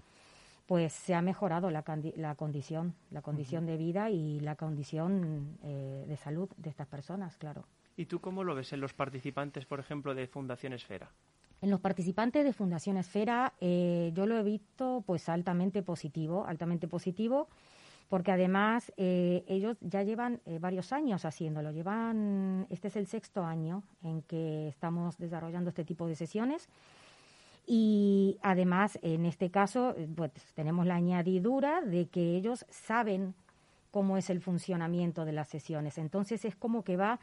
pues 0.68 0.92
se 0.92 1.14
ha 1.14 1.22
mejorado 1.22 1.70
la, 1.70 1.82
la 2.16 2.34
condición, 2.34 2.94
la 3.10 3.22
condición 3.22 3.64
de 3.64 3.78
vida 3.78 4.10
y 4.10 4.38
la 4.40 4.54
condición 4.54 5.56
eh, 5.62 6.04
de 6.06 6.16
salud 6.18 6.50
de 6.58 6.68
estas 6.68 6.86
personas, 6.86 7.38
claro. 7.38 7.64
¿Y 7.98 8.06
tú 8.06 8.20
cómo 8.20 8.44
lo 8.44 8.54
ves 8.54 8.72
en 8.72 8.80
los 8.80 8.94
participantes, 8.94 9.66
por 9.66 9.80
ejemplo, 9.80 10.14
de 10.14 10.28
Fundación 10.28 10.72
Esfera? 10.72 11.10
En 11.60 11.68
los 11.68 11.80
participantes 11.80 12.44
de 12.44 12.52
Fundación 12.52 12.96
Esfera 12.96 13.54
eh, 13.60 14.12
yo 14.14 14.24
lo 14.24 14.38
he 14.38 14.44
visto 14.44 15.02
pues 15.04 15.28
altamente 15.28 15.82
positivo, 15.82 16.46
altamente 16.46 16.86
positivo, 16.86 17.48
porque 18.08 18.30
además 18.30 18.92
eh, 18.96 19.42
ellos 19.48 19.78
ya 19.80 20.04
llevan 20.04 20.40
eh, 20.46 20.60
varios 20.60 20.92
años 20.92 21.24
haciéndolo. 21.24 21.72
Llevan, 21.72 22.68
este 22.70 22.86
es 22.86 22.94
el 22.94 23.08
sexto 23.08 23.44
año 23.44 23.82
en 24.04 24.22
que 24.22 24.68
estamos 24.68 25.18
desarrollando 25.18 25.70
este 25.70 25.84
tipo 25.84 26.06
de 26.06 26.14
sesiones. 26.14 26.68
Y 27.66 28.38
además, 28.42 28.96
en 29.02 29.26
este 29.26 29.50
caso, 29.50 29.96
eh, 29.96 30.08
pues 30.14 30.30
tenemos 30.54 30.86
la 30.86 30.94
añadidura 30.94 31.80
de 31.80 32.06
que 32.06 32.36
ellos 32.36 32.64
saben 32.70 33.34
cómo 33.90 34.16
es 34.16 34.30
el 34.30 34.40
funcionamiento 34.40 35.24
de 35.24 35.32
las 35.32 35.48
sesiones. 35.48 35.98
Entonces 35.98 36.44
es 36.44 36.54
como 36.54 36.84
que 36.84 36.96
va 36.96 37.18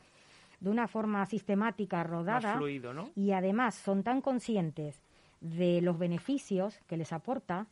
de 0.60 0.70
una 0.70 0.88
forma 0.88 1.26
sistemática, 1.26 2.04
rodada. 2.04 2.58
Fluido, 2.58 2.94
¿no? 2.94 3.10
Y 3.16 3.32
además 3.32 3.76
son 3.76 4.04
tan 4.04 4.22
conscientes 4.22 5.02
de 5.42 5.82
los 5.82 5.98
beneficios 5.98 6.80
que 6.88 6.98
les 6.98 7.14
aporta 7.14 7.68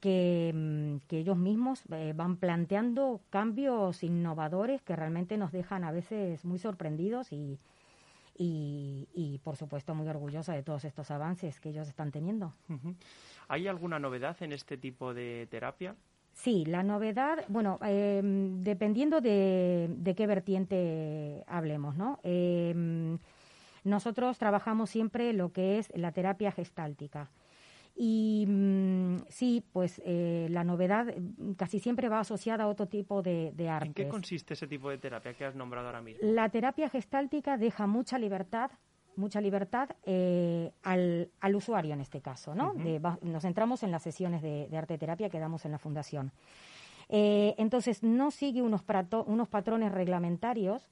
que, 0.00 0.52
mm, 0.54 1.08
que 1.08 1.18
ellos 1.18 1.36
mismos 1.36 1.82
eh, 1.90 2.12
van 2.14 2.36
planteando 2.36 3.20
cambios 3.30 4.02
innovadores 4.02 4.82
que 4.82 4.94
realmente 4.94 5.36
nos 5.36 5.52
dejan 5.52 5.84
a 5.84 5.90
veces 5.90 6.44
muy 6.44 6.58
sorprendidos 6.58 7.32
y, 7.32 7.58
y, 8.36 9.08
y, 9.12 9.38
por 9.38 9.56
supuesto 9.56 9.94
muy 9.94 10.06
orgullosa 10.08 10.54
de 10.54 10.62
todos 10.62 10.84
estos 10.84 11.10
avances 11.10 11.58
que 11.58 11.70
ellos 11.70 11.88
están 11.88 12.12
teniendo. 12.12 12.54
¿Hay 13.48 13.66
alguna 13.66 13.98
novedad 13.98 14.36
en 14.40 14.52
este 14.52 14.76
tipo 14.76 15.12
de 15.12 15.48
terapia? 15.50 15.96
Sí, 16.38 16.64
la 16.64 16.84
novedad, 16.84 17.44
bueno, 17.48 17.80
eh, 17.84 18.20
dependiendo 18.22 19.20
de, 19.20 19.88
de 19.90 20.14
qué 20.14 20.28
vertiente 20.28 21.42
hablemos, 21.48 21.96
¿no? 21.96 22.20
Eh, 22.22 23.18
nosotros 23.82 24.38
trabajamos 24.38 24.88
siempre 24.88 25.32
lo 25.32 25.52
que 25.52 25.78
es 25.78 25.90
la 25.96 26.12
terapia 26.12 26.52
gestáltica. 26.52 27.28
Y 27.96 28.44
mm, 28.46 29.16
sí, 29.28 29.64
pues 29.72 30.00
eh, 30.04 30.46
la 30.50 30.62
novedad 30.62 31.12
mm, 31.12 31.54
casi 31.54 31.80
siempre 31.80 32.08
va 32.08 32.20
asociada 32.20 32.64
a 32.64 32.68
otro 32.68 32.86
tipo 32.86 33.20
de, 33.20 33.50
de 33.56 33.68
artes. 33.68 33.88
¿En 33.88 33.94
qué 33.94 34.06
consiste 34.06 34.54
ese 34.54 34.68
tipo 34.68 34.90
de 34.90 34.98
terapia 34.98 35.34
que 35.34 35.44
has 35.44 35.56
nombrado 35.56 35.88
ahora 35.88 36.02
mismo? 36.02 36.20
La 36.22 36.48
terapia 36.50 36.88
gestáltica 36.88 37.58
deja 37.58 37.88
mucha 37.88 38.16
libertad, 38.16 38.70
mucha 39.18 39.40
libertad 39.40 39.90
eh, 40.04 40.72
al, 40.82 41.30
al 41.40 41.56
usuario 41.56 41.92
en 41.94 42.00
este 42.00 42.20
caso, 42.20 42.54
¿no? 42.54 42.72
De- 42.84 42.98
va- 42.98 43.18
nos 43.22 43.42
centramos 43.42 43.82
en 43.82 43.90
las 43.90 44.02
sesiones 44.02 44.40
de, 44.42 44.68
de 44.68 44.76
arte 44.78 44.96
terapia 44.98 45.28
que 45.28 45.38
damos 45.38 45.64
en 45.64 45.72
la 45.72 45.78
fundación. 45.78 46.32
Eh, 47.08 47.54
entonces 47.58 48.02
no 48.02 48.30
sigue 48.30 48.62
unos, 48.62 48.82
prato- 48.82 49.24
unos 49.26 49.48
patrones 49.48 49.92
reglamentarios, 49.92 50.90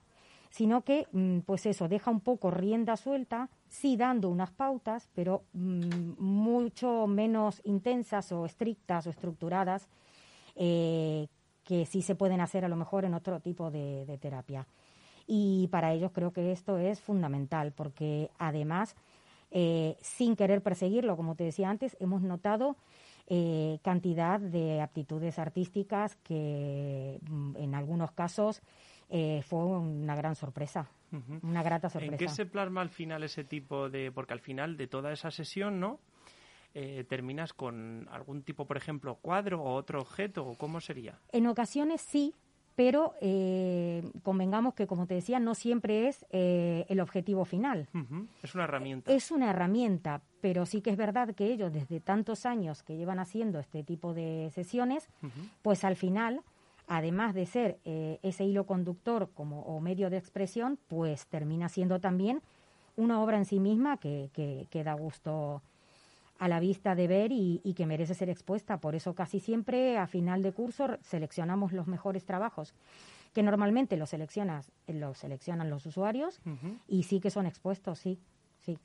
sino 0.50 0.82
que, 0.82 1.06
mm, 1.12 1.40
pues 1.40 1.66
eso, 1.66 1.88
deja 1.88 2.10
un 2.10 2.20
poco 2.20 2.50
rienda 2.50 2.96
suelta, 2.96 3.48
sí 3.68 3.96
dando 3.96 4.28
unas 4.30 4.50
pautas, 4.50 5.08
pero 5.14 5.42
mm, 5.52 6.14
mucho 6.18 7.06
menos 7.06 7.60
intensas 7.64 8.32
o 8.32 8.46
estrictas 8.46 9.06
o 9.06 9.10
estructuradas 9.10 9.88
eh, 10.54 11.28
que 11.64 11.84
sí 11.84 12.00
se 12.00 12.14
pueden 12.14 12.40
hacer 12.40 12.64
a 12.64 12.68
lo 12.68 12.76
mejor 12.76 13.04
en 13.04 13.12
otro 13.14 13.40
tipo 13.40 13.70
de, 13.70 14.06
de 14.06 14.18
terapia. 14.18 14.66
Y 15.26 15.68
para 15.68 15.92
ellos 15.92 16.12
creo 16.12 16.32
que 16.32 16.52
esto 16.52 16.78
es 16.78 17.00
fundamental, 17.00 17.72
porque 17.72 18.30
además, 18.38 18.94
eh, 19.50 19.96
sin 20.00 20.36
querer 20.36 20.62
perseguirlo, 20.62 21.16
como 21.16 21.34
te 21.34 21.44
decía 21.44 21.68
antes, 21.68 21.96
hemos 22.00 22.22
notado 22.22 22.76
eh, 23.28 23.80
cantidad 23.82 24.38
de 24.38 24.80
aptitudes 24.80 25.38
artísticas 25.40 26.14
que 26.16 27.18
mm, 27.28 27.56
en 27.56 27.74
algunos 27.74 28.12
casos 28.12 28.62
eh, 29.08 29.42
fue 29.42 29.64
una 29.64 30.14
gran 30.14 30.36
sorpresa, 30.36 30.88
una 31.42 31.62
grata 31.62 31.88
¿En 31.88 31.92
sorpresa. 31.92 32.16
qué 32.16 32.28
se 32.28 32.46
plasma 32.46 32.82
al 32.82 32.90
final 32.90 33.22
ese 33.24 33.44
tipo 33.44 33.88
de...? 33.88 34.12
Porque 34.12 34.32
al 34.32 34.40
final 34.40 34.76
de 34.76 34.86
toda 34.86 35.12
esa 35.12 35.30
sesión, 35.30 35.80
¿no? 35.80 36.00
Eh, 36.74 37.04
terminas 37.08 37.52
con 37.52 38.06
algún 38.10 38.42
tipo, 38.42 38.66
por 38.66 38.76
ejemplo, 38.76 39.16
cuadro 39.22 39.62
o 39.62 39.74
otro 39.74 40.00
objeto, 40.00 40.46
o 40.46 40.58
cómo 40.58 40.80
sería. 40.80 41.18
En 41.32 41.46
ocasiones 41.46 42.02
sí, 42.02 42.34
pero 42.76 43.14
eh, 43.22 44.02
convengamos 44.22 44.74
que, 44.74 44.86
como 44.86 45.06
te 45.06 45.14
decía, 45.14 45.40
no 45.40 45.54
siempre 45.54 46.06
es 46.08 46.24
eh, 46.30 46.84
el 46.88 47.00
objetivo 47.00 47.44
final. 47.44 47.88
Es 48.42 48.54
una 48.54 48.64
herramienta. 48.64 49.12
Es 49.12 49.30
una 49.30 49.50
herramienta, 49.50 50.20
pero 50.40 50.66
sí 50.66 50.82
que 50.82 50.90
es 50.90 50.96
verdad 50.96 51.34
que 51.34 51.46
ellos, 51.46 51.72
desde 51.72 52.00
tantos 52.00 52.46
años 52.46 52.82
que 52.82 52.96
llevan 52.96 53.18
haciendo 53.18 53.58
este 53.58 53.82
tipo 53.82 54.14
de 54.14 54.50
sesiones, 54.54 55.08
pues 55.62 55.82
al 55.84 55.96
final, 55.96 56.42
además 56.86 57.34
de 57.34 57.46
ser 57.46 57.78
eh, 57.84 58.18
ese 58.22 58.44
hilo 58.44 58.66
conductor 58.66 59.30
como 59.34 59.62
o 59.62 59.80
medio 59.80 60.10
de 60.10 60.18
expresión, 60.18 60.78
pues 60.86 61.26
termina 61.26 61.68
siendo 61.68 61.98
también 61.98 62.42
una 62.96 63.20
obra 63.22 63.38
en 63.38 63.44
sí 63.46 63.58
misma 63.58 63.96
que, 63.96 64.30
que- 64.32 64.66
que 64.70 64.84
da 64.84 64.94
gusto 64.94 65.62
a 66.38 66.48
la 66.48 66.60
vista 66.60 66.94
de 66.94 67.08
ver 67.08 67.32
y, 67.32 67.60
y 67.64 67.74
que 67.74 67.86
merece 67.86 68.14
ser 68.14 68.28
expuesta. 68.30 68.78
Por 68.78 68.94
eso 68.94 69.14
casi 69.14 69.40
siempre 69.40 69.98
a 69.98 70.06
final 70.06 70.42
de 70.42 70.52
curso 70.52 70.98
seleccionamos 71.02 71.72
los 71.72 71.86
mejores 71.86 72.24
trabajos, 72.24 72.74
que 73.32 73.42
normalmente 73.42 73.96
los, 73.96 74.10
seleccionas, 74.10 74.70
los 74.86 75.18
seleccionan 75.18 75.70
los 75.70 75.84
usuarios 75.86 76.40
y 76.88 77.02
sí 77.04 77.20
que 77.20 77.30
son 77.30 77.46
expuestos, 77.46 77.98
sí, 77.98 78.18
sí. 78.60 78.78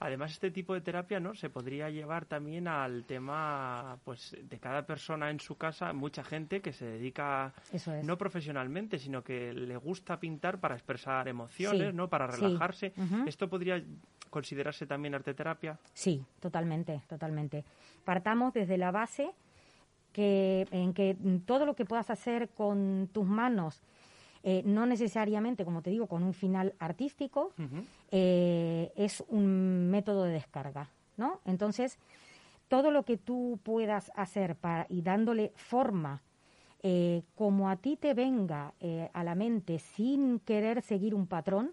Además, 0.00 0.30
este 0.30 0.52
tipo 0.52 0.74
de 0.74 0.80
terapia, 0.80 1.18
¿no? 1.18 1.34
Se 1.34 1.50
podría 1.50 1.90
llevar 1.90 2.24
también 2.24 2.68
al 2.68 3.04
tema, 3.04 3.98
pues, 4.04 4.36
de 4.40 4.58
cada 4.60 4.86
persona 4.86 5.28
en 5.28 5.40
su 5.40 5.56
casa. 5.56 5.92
Mucha 5.92 6.22
gente 6.22 6.60
que 6.60 6.72
se 6.72 6.84
dedica, 6.84 7.52
Eso 7.72 7.92
es. 7.92 8.06
no 8.06 8.16
profesionalmente, 8.16 9.00
sino 9.00 9.24
que 9.24 9.52
le 9.52 9.76
gusta 9.76 10.20
pintar 10.20 10.60
para 10.60 10.76
expresar 10.76 11.26
emociones, 11.26 11.90
Sí, 11.90 11.96
¿no? 11.96 12.08
Para 12.08 12.30
sí. 12.30 12.40
relajarse. 12.40 12.92
¿Esto 13.26 13.48
podría 13.48 13.82
considerarse 14.28 14.86
también 14.86 15.14
arte 15.14 15.34
terapia? 15.34 15.78
Sí, 15.92 16.24
totalmente, 16.40 17.02
totalmente. 17.08 17.64
Partamos 18.04 18.52
desde 18.54 18.78
la 18.78 18.90
base 18.90 19.30
que, 20.12 20.66
en 20.70 20.94
que 20.94 21.16
todo 21.46 21.66
lo 21.66 21.74
que 21.74 21.84
puedas 21.84 22.10
hacer 22.10 22.48
con 22.50 23.08
tus 23.12 23.26
manos, 23.26 23.82
eh, 24.42 24.62
no 24.64 24.86
necesariamente, 24.86 25.64
como 25.64 25.82
te 25.82 25.90
digo, 25.90 26.06
con 26.06 26.22
un 26.22 26.34
final 26.34 26.74
artístico, 26.78 27.52
eh, 28.10 28.92
es 28.96 29.22
un 29.28 29.90
método 29.90 30.24
de 30.24 30.32
descarga, 30.32 30.88
¿no? 31.16 31.40
Entonces, 31.44 31.98
todo 32.68 32.90
lo 32.90 33.04
que 33.04 33.16
tú 33.16 33.58
puedas 33.62 34.12
hacer 34.14 34.54
para, 34.54 34.86
y 34.88 35.02
dándole 35.02 35.52
forma, 35.56 36.22
eh, 36.82 37.22
como 37.34 37.68
a 37.68 37.76
ti 37.76 37.96
te 37.96 38.14
venga 38.14 38.72
eh, 38.78 39.10
a 39.12 39.24
la 39.24 39.34
mente 39.34 39.80
sin 39.80 40.38
querer 40.38 40.82
seguir 40.82 41.14
un 41.14 41.26
patrón, 41.26 41.72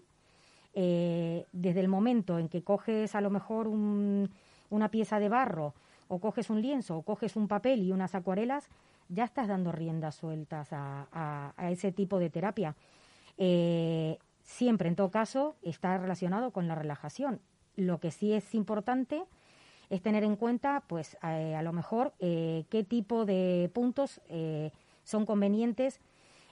eh, 0.76 1.46
desde 1.52 1.80
el 1.80 1.88
momento 1.88 2.38
en 2.38 2.48
que 2.48 2.62
coges 2.62 3.14
a 3.16 3.20
lo 3.20 3.30
mejor 3.30 3.66
un- 3.66 4.30
una 4.70 4.90
pieza 4.90 5.18
de 5.18 5.28
barro 5.28 5.74
o 6.08 6.20
coges 6.20 6.50
un 6.50 6.60
lienzo 6.62 6.98
o 6.98 7.02
coges 7.02 7.34
un 7.34 7.48
papel 7.48 7.82
y 7.82 7.90
unas 7.92 8.14
acuarelas, 8.14 8.68
ya 9.08 9.24
estás 9.24 9.48
dando 9.48 9.72
riendas 9.72 10.14
sueltas 10.16 10.72
a, 10.72 11.08
a- 11.12 11.52
a 11.56 11.70
ese 11.70 11.90
tipo 11.92 12.18
de 12.18 12.30
terapia. 12.30 12.76
Eh, 13.38 14.18
siempre, 14.42 14.88
en 14.88 14.96
todo 14.96 15.10
caso, 15.10 15.56
está 15.62 15.98
relacionado 15.98 16.50
con 16.52 16.68
la 16.68 16.74
relajación. 16.74 17.40
Lo 17.76 17.98
que 17.98 18.10
sí 18.10 18.32
es 18.32 18.54
importante 18.54 19.24
es 19.90 20.02
tener 20.02 20.24
en 20.24 20.36
cuenta, 20.36 20.82
pues, 20.88 21.16
eh, 21.22 21.54
a 21.54 21.62
lo 21.62 21.72
mejor, 21.72 22.12
eh, 22.18 22.64
qué 22.70 22.82
tipo 22.84 23.24
de 23.24 23.70
puntos 23.72 24.20
eh, 24.28 24.72
son 25.04 25.26
convenientes 25.26 26.00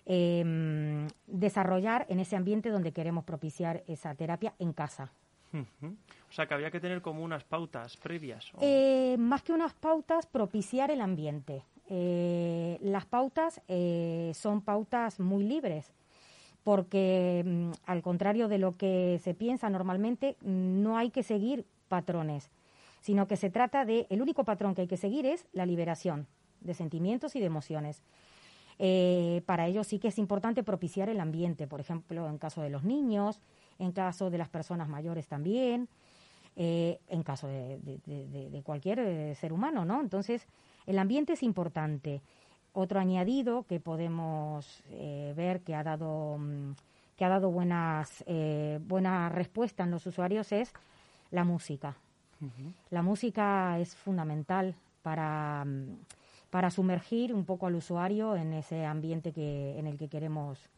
eh, 0.06 1.06
desarrollar 1.26 2.06
en 2.08 2.20
ese 2.20 2.36
ambiente 2.36 2.70
donde 2.70 2.92
queremos 2.92 3.24
propiciar 3.24 3.82
esa 3.86 4.14
terapia 4.14 4.54
en 4.58 4.72
casa. 4.72 5.12
O 5.52 6.32
sea, 6.32 6.46
que 6.48 6.54
había 6.54 6.70
que 6.72 6.80
tener 6.80 7.00
como 7.00 7.22
unas 7.22 7.44
pautas 7.44 7.96
previas. 7.96 8.52
o- 8.54 8.58
Eh, 8.60 9.14
más 9.18 9.42
que 9.42 9.52
unas 9.52 9.72
pautas, 9.72 10.26
propiciar 10.26 10.90
el 10.90 11.00
ambiente. 11.00 11.62
Eh, 11.88 12.78
las 12.82 13.04
pautas 13.06 13.60
eh, 13.68 14.32
son 14.34 14.62
pautas 14.62 15.20
muy 15.20 15.44
libres, 15.44 15.92
porque 16.64 17.42
mm, 17.46 17.70
al 17.86 18.02
contrario 18.02 18.48
de 18.48 18.58
lo 18.58 18.76
que 18.76 19.20
se 19.22 19.34
piensa 19.34 19.70
normalmente, 19.70 20.36
no 20.42 20.96
hay 20.98 21.10
que 21.10 21.22
seguir 21.22 21.66
patrones, 21.88 22.50
sino 23.00 23.28
que 23.28 23.36
se 23.36 23.50
trata 23.50 23.84
de, 23.84 24.06
el 24.10 24.22
único 24.22 24.44
patrón 24.44 24.74
que 24.74 24.80
hay 24.82 24.88
que 24.88 24.96
seguir 24.96 25.24
es 25.26 25.46
la 25.52 25.66
liberación 25.66 26.26
de 26.62 26.74
sentimientos 26.74 27.36
y 27.36 27.40
de 27.40 27.46
emociones. 27.46 28.02
Eh, 28.78 29.42
para 29.46 29.66
ello 29.66 29.84
sí 29.84 29.98
que 29.98 30.08
es 30.08 30.18
importante 30.18 30.62
propiciar 30.62 31.08
el 31.08 31.20
ambiente, 31.20 31.66
por 31.66 31.80
ejemplo, 31.80 32.28
en 32.28 32.38
caso 32.38 32.62
de 32.62 32.70
los 32.70 32.84
niños, 32.84 33.40
en 33.78 33.92
caso 33.92 34.30
de 34.30 34.38
las 34.38 34.48
personas 34.48 34.88
mayores 34.88 35.26
también, 35.28 35.88
eh, 36.56 36.98
en 37.08 37.22
caso 37.22 37.46
de, 37.48 37.78
de- 37.80 38.00
de- 38.06 38.28
de- 38.28 38.50
de 38.50 38.62
cualquier 38.62 38.98
eh, 39.00 39.34
ser 39.34 39.52
humano, 39.52 39.84
¿no? 39.84 40.00
Entonces, 40.00 40.46
el 40.86 40.98
ambiente 40.98 41.32
es 41.34 41.42
importante. 41.42 42.20
Otro 42.72 42.98
añadido 43.00 43.62
que 43.64 43.78
podemos 43.80 44.82
eh, 44.90 45.32
ver 45.36 45.60
que 45.60 45.74
ha 45.74 45.82
dado 45.84 46.38
mm, 46.38 46.72
que 47.16 47.24
ha 47.24 47.28
dado 47.28 47.48
buenas 47.52 48.24
eh, 48.26 48.80
buena 48.82 49.28
respuesta 49.28 49.84
en 49.84 49.92
los 49.92 50.04
usuarios 50.06 50.50
es 50.50 50.72
la 51.30 51.44
música. 51.44 51.96
La 52.90 53.02
música 53.02 53.78
es 53.78 53.94
fundamental 53.94 54.74
para, 55.02 55.64
mm, 55.64 55.96
para 56.54 56.70
sumergir 56.70 57.34
un 57.34 57.44
poco 57.44 57.66
al 57.66 57.74
usuario 57.74 58.36
en 58.36 58.52
ese 58.52 58.84
ambiente 58.86 59.32
que, 59.32 59.76
en 59.76 59.88
el 59.88 59.98
que 59.98 60.06
queremos 60.06 60.70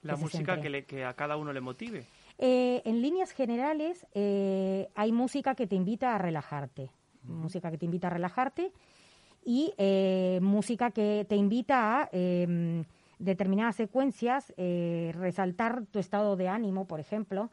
la 0.00 0.14
que 0.14 0.20
música 0.22 0.58
que, 0.58 0.70
le- 0.70 0.84
que 0.86 1.04
a 1.04 1.12
cada 1.12 1.36
uno 1.36 1.52
le 1.52 1.60
motive. 1.60 2.06
Eh, 2.38 2.80
en 2.86 3.02
líneas 3.02 3.32
generales, 3.32 4.06
eh, 4.14 4.88
hay 4.94 5.12
música 5.12 5.54
que 5.54 5.66
te 5.66 5.76
invita 5.76 6.14
a 6.14 6.18
relajarte, 6.18 6.90
música 7.24 7.70
que 7.70 7.76
te 7.76 7.84
invita 7.84 8.06
a 8.06 8.10
relajarte 8.10 8.72
y 9.44 9.74
eh, 9.76 10.38
música 10.40 10.92
que 10.92 11.26
te 11.28 11.36
invita 11.36 12.04
a 12.04 12.08
eh, 12.10 12.82
determinadas 13.18 13.76
secuencias, 13.76 14.54
resaltar 14.56 15.84
tu 15.90 15.98
estado 15.98 16.36
de 16.36 16.48
ánimo, 16.48 16.86
por 16.86 17.00
ejemplo, 17.00 17.50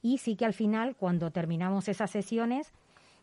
y 0.00 0.16
sí 0.16 0.34
que 0.34 0.46
al 0.46 0.54
final, 0.54 0.96
cuando 0.96 1.30
terminamos 1.30 1.88
esas 1.88 2.10
sesiones, 2.10 2.72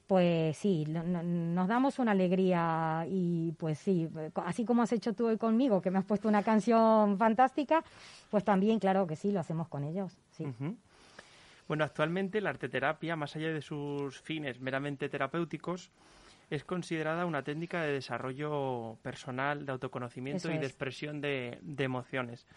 pues 0.09 0.57
sí, 0.57 0.85
no- 0.89 1.03
no- 1.03 1.21
nos 1.21 1.67
damos 1.67 1.99
una 1.99 2.13
alegría 2.13 3.05
y 3.07 3.51
pues 3.59 3.77
sí, 3.77 4.09
así 4.43 4.65
como 4.65 4.81
has 4.81 4.91
hecho 4.91 5.13
tú 5.13 5.27
hoy 5.27 5.37
conmigo, 5.37 5.83
que 5.83 5.91
me 5.91 5.99
has 5.99 6.03
puesto 6.05 6.27
una 6.27 6.41
canción 6.41 7.15
fantástica, 7.19 7.83
pues 8.31 8.43
también, 8.43 8.79
claro 8.79 9.05
que 9.05 9.15
sí, 9.15 9.31
lo 9.31 9.39
hacemos 9.39 9.67
con 9.67 9.83
ellos, 9.83 10.17
sí. 10.31 10.51
Bueno, 11.67 11.83
actualmente 11.83 12.41
la 12.41 12.49
arteterapia, 12.49 13.15
más 13.15 13.35
allá 13.35 13.49
de 13.53 13.61
sus 13.61 14.19
fines 14.19 14.59
meramente 14.59 15.09
terapéuticos, 15.09 15.91
es 16.49 16.63
considerada 16.63 17.27
una 17.27 17.43
técnica 17.43 17.83
de 17.83 17.91
desarrollo 17.91 18.97
personal, 19.03 19.63
de 19.67 19.73
autoconocimiento 19.73 20.37
Eso 20.47 20.51
y 20.51 20.57
de 20.57 20.65
es. 20.65 20.71
expresión 20.71 21.21
de, 21.21 21.59
de 21.61 21.83
emociones. 21.83 22.47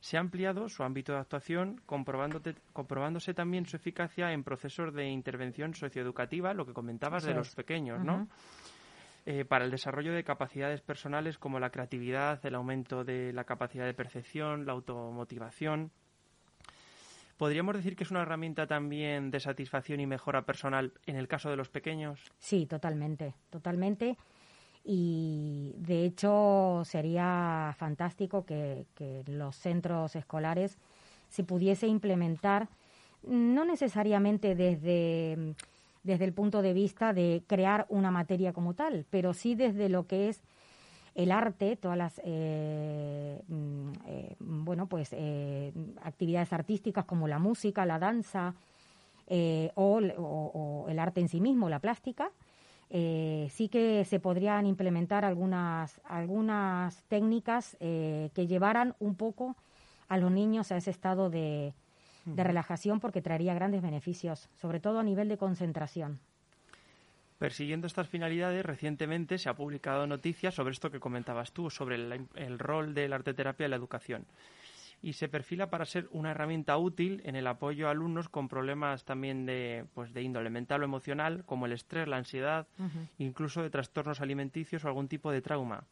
Se 0.00 0.16
ha 0.16 0.20
ampliado 0.20 0.68
su 0.68 0.84
ámbito 0.84 1.12
de 1.12 1.18
actuación, 1.18 1.80
comprobándose 1.86 3.34
también 3.34 3.66
su 3.66 3.76
eficacia 3.76 4.32
en 4.32 4.44
procesos 4.44 4.94
de 4.94 5.08
intervención 5.08 5.74
socioeducativa, 5.74 6.54
lo 6.54 6.64
que 6.64 6.72
comentabas 6.72 7.24
Eso 7.24 7.32
de 7.32 7.34
los 7.34 7.54
pequeños, 7.54 8.04
¿no? 8.04 8.28
Eh, 9.26 9.44
para 9.44 9.64
el 9.64 9.70
desarrollo 9.70 10.14
de 10.14 10.24
capacidades 10.24 10.80
personales 10.80 11.36
como 11.36 11.60
la 11.60 11.70
creatividad, 11.70 12.44
el 12.46 12.54
aumento 12.54 13.04
de 13.04 13.32
la 13.32 13.44
capacidad 13.44 13.84
de 13.84 13.92
percepción, 13.92 14.64
la 14.64 14.72
automotivación. 14.72 15.90
¿Podríamos 17.36 17.76
decir 17.76 17.94
que 17.94 18.04
es 18.04 18.10
una 18.10 18.22
herramienta 18.22 18.66
también 18.66 19.30
de 19.30 19.38
satisfacción 19.38 20.00
y 20.00 20.06
mejora 20.06 20.42
personal 20.42 20.92
en 21.06 21.16
el 21.16 21.28
caso 21.28 21.50
de 21.50 21.56
los 21.56 21.68
pequeños? 21.68 22.20
Sí, 22.38 22.66
totalmente, 22.66 23.34
totalmente. 23.50 24.16
Y 24.84 25.74
de 25.78 26.04
hecho 26.04 26.82
sería 26.84 27.74
fantástico 27.78 28.44
que, 28.44 28.86
los 29.26 29.56
centros 29.56 30.16
escolares 30.16 30.78
se 31.28 31.44
pudiese 31.44 31.86
implementar, 31.86 32.68
no 33.26 33.64
necesariamente 33.64 34.54
desde, 34.54 35.54
desde 36.04 36.24
el 36.24 36.32
punto 36.32 36.62
de 36.62 36.72
vista 36.72 37.12
de 37.12 37.42
crear 37.46 37.86
una 37.90 38.10
materia 38.10 38.52
como 38.52 38.74
tal, 38.74 39.04
pero 39.10 39.34
sí 39.34 39.54
desde 39.54 39.88
lo 39.88 40.06
que 40.06 40.28
es 40.30 40.40
el 41.14 41.32
arte, 41.32 41.76
todas 41.76 41.98
las 41.98 42.20
eh, 42.24 43.42
mm, 43.48 43.90
eh, 44.06 44.36
bueno 44.38 44.86
pues 44.86 45.08
eh, 45.12 45.72
actividades 46.02 46.52
artísticas 46.52 47.04
como 47.04 47.26
la 47.26 47.40
música, 47.40 47.84
la 47.84 47.98
danza 47.98 48.54
eh, 49.26 49.70
o- 49.74 49.98
o 49.98 50.88
el 50.88 50.98
arte 50.98 51.20
en 51.20 51.28
sí 51.28 51.40
mismo, 51.40 51.68
la 51.68 51.80
plástica, 51.80 52.30
eh, 52.90 53.48
sí 53.50 53.68
que 53.68 54.04
se 54.04 54.20
podrían 54.20 54.66
implementar 54.66 55.24
algunas 55.24 56.00
algunas 56.04 57.02
técnicas 57.04 57.76
eh, 57.80 58.30
que 58.34 58.46
llevaran 58.46 58.94
un 58.98 59.14
poco 59.14 59.56
a 60.08 60.16
los 60.16 60.30
niños 60.30 60.72
a 60.72 60.76
ese 60.76 60.90
estado 60.90 61.28
de, 61.28 61.74
de 62.24 62.44
relajación 62.44 63.00
porque 63.00 63.20
traería 63.22 63.54
grandes 63.54 63.82
beneficios, 63.82 64.48
sobre 64.56 64.80
todo 64.80 64.98
a 64.98 65.02
nivel 65.02 65.28
de 65.28 65.36
concentración. 65.36 66.18
Persiguiendo 67.38 67.86
estas 67.86 68.08
finalidades, 68.08 68.64
recientemente 68.66 69.38
se 69.38 69.48
ha 69.48 69.54
publicado 69.54 70.06
noticias 70.06 70.54
sobre 70.54 70.72
esto 70.72 70.90
que 70.90 70.98
comentabas 70.98 71.52
tú, 71.52 71.70
sobre 71.70 71.94
el, 71.94 72.26
el 72.34 72.58
rol 72.58 72.94
de 72.94 73.08
la 73.08 73.16
arteterapia 73.16 73.66
en 73.66 73.70
la 73.70 73.76
educación. 73.76 74.24
Y 75.00 75.12
se 75.12 75.28
perfila 75.28 75.70
para 75.70 75.84
ser 75.84 76.08
una 76.10 76.32
herramienta 76.32 76.76
útil 76.76 77.22
en 77.24 77.36
el 77.36 77.46
apoyo 77.46 77.86
a 77.86 77.92
alumnos 77.92 78.28
con 78.28 78.48
problemas 78.48 79.04
también 79.04 79.46
de, 79.46 79.84
pues, 79.94 80.12
de 80.12 80.22
índole 80.22 80.50
mental 80.50 80.82
o 80.82 80.84
emocional, 80.84 81.44
como 81.46 81.66
el 81.66 81.72
estrés, 81.72 82.08
la 82.08 82.16
ansiedad, 82.16 82.66
incluso 83.18 83.62
de 83.62 83.70
trastornos 83.70 84.20
alimenticios 84.20 84.84
o 84.84 84.88
algún 84.88 85.06
tipo 85.06 85.30
de 85.30 85.40
trauma. 85.40 85.84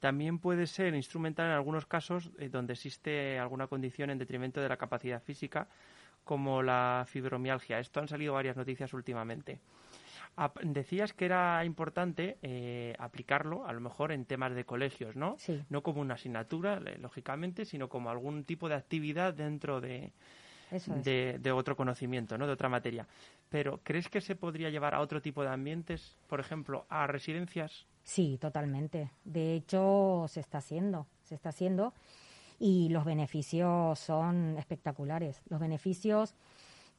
También 0.00 0.38
puede 0.38 0.66
ser 0.66 0.94
instrumental 0.94 1.46
en 1.46 1.52
algunos 1.52 1.86
casos 1.86 2.30
eh, 2.38 2.48
donde 2.48 2.72
existe 2.72 3.38
alguna 3.38 3.66
condición 3.66 4.10
en 4.10 4.18
detrimento 4.18 4.60
de 4.60 4.68
la 4.68 4.78
capacidad 4.78 5.22
física, 5.22 5.68
como 6.24 6.62
la 6.62 7.04
fibromialgia. 7.06 7.78
Esto 7.78 8.00
han 8.00 8.08
salido 8.08 8.34
varias 8.34 8.56
noticias 8.56 8.92
últimamente. 8.94 9.60
Decías 10.62 11.12
que 11.12 11.26
era 11.26 11.64
importante 11.64 12.38
eh, 12.42 12.94
aplicarlo, 12.98 13.66
a 13.66 13.72
lo 13.72 13.80
mejor 13.80 14.10
en 14.12 14.24
temas 14.24 14.54
de 14.54 14.64
colegios, 14.64 15.14
¿no? 15.16 15.36
Sí. 15.38 15.62
No 15.68 15.82
como 15.82 16.00
una 16.00 16.14
asignatura, 16.14 16.80
lógicamente, 16.98 17.64
sino 17.64 17.88
como 17.88 18.10
algún 18.10 18.44
tipo 18.44 18.68
de 18.68 18.74
actividad 18.74 19.34
dentro 19.34 19.80
de, 19.80 20.12
Eso 20.70 20.94
es. 20.94 21.04
de, 21.04 21.38
de 21.40 21.52
otro 21.52 21.76
conocimiento, 21.76 22.38
¿no? 22.38 22.46
De 22.46 22.52
otra 22.54 22.68
materia. 22.70 23.06
Pero, 23.50 23.80
¿crees 23.82 24.08
que 24.08 24.20
se 24.20 24.34
podría 24.34 24.70
llevar 24.70 24.94
a 24.94 25.00
otro 25.00 25.20
tipo 25.20 25.42
de 25.42 25.50
ambientes? 25.50 26.16
Por 26.26 26.40
ejemplo, 26.40 26.86
a 26.88 27.06
residencias. 27.06 27.86
Sí, 28.02 28.38
totalmente. 28.40 29.10
De 29.24 29.54
hecho, 29.54 30.24
se 30.28 30.40
está 30.40 30.58
haciendo, 30.58 31.06
se 31.24 31.34
está 31.34 31.50
haciendo 31.50 31.92
y 32.58 32.88
los 32.90 33.04
beneficios 33.04 33.98
son 33.98 34.56
espectaculares. 34.58 35.42
Los 35.48 35.60
beneficios 35.60 36.34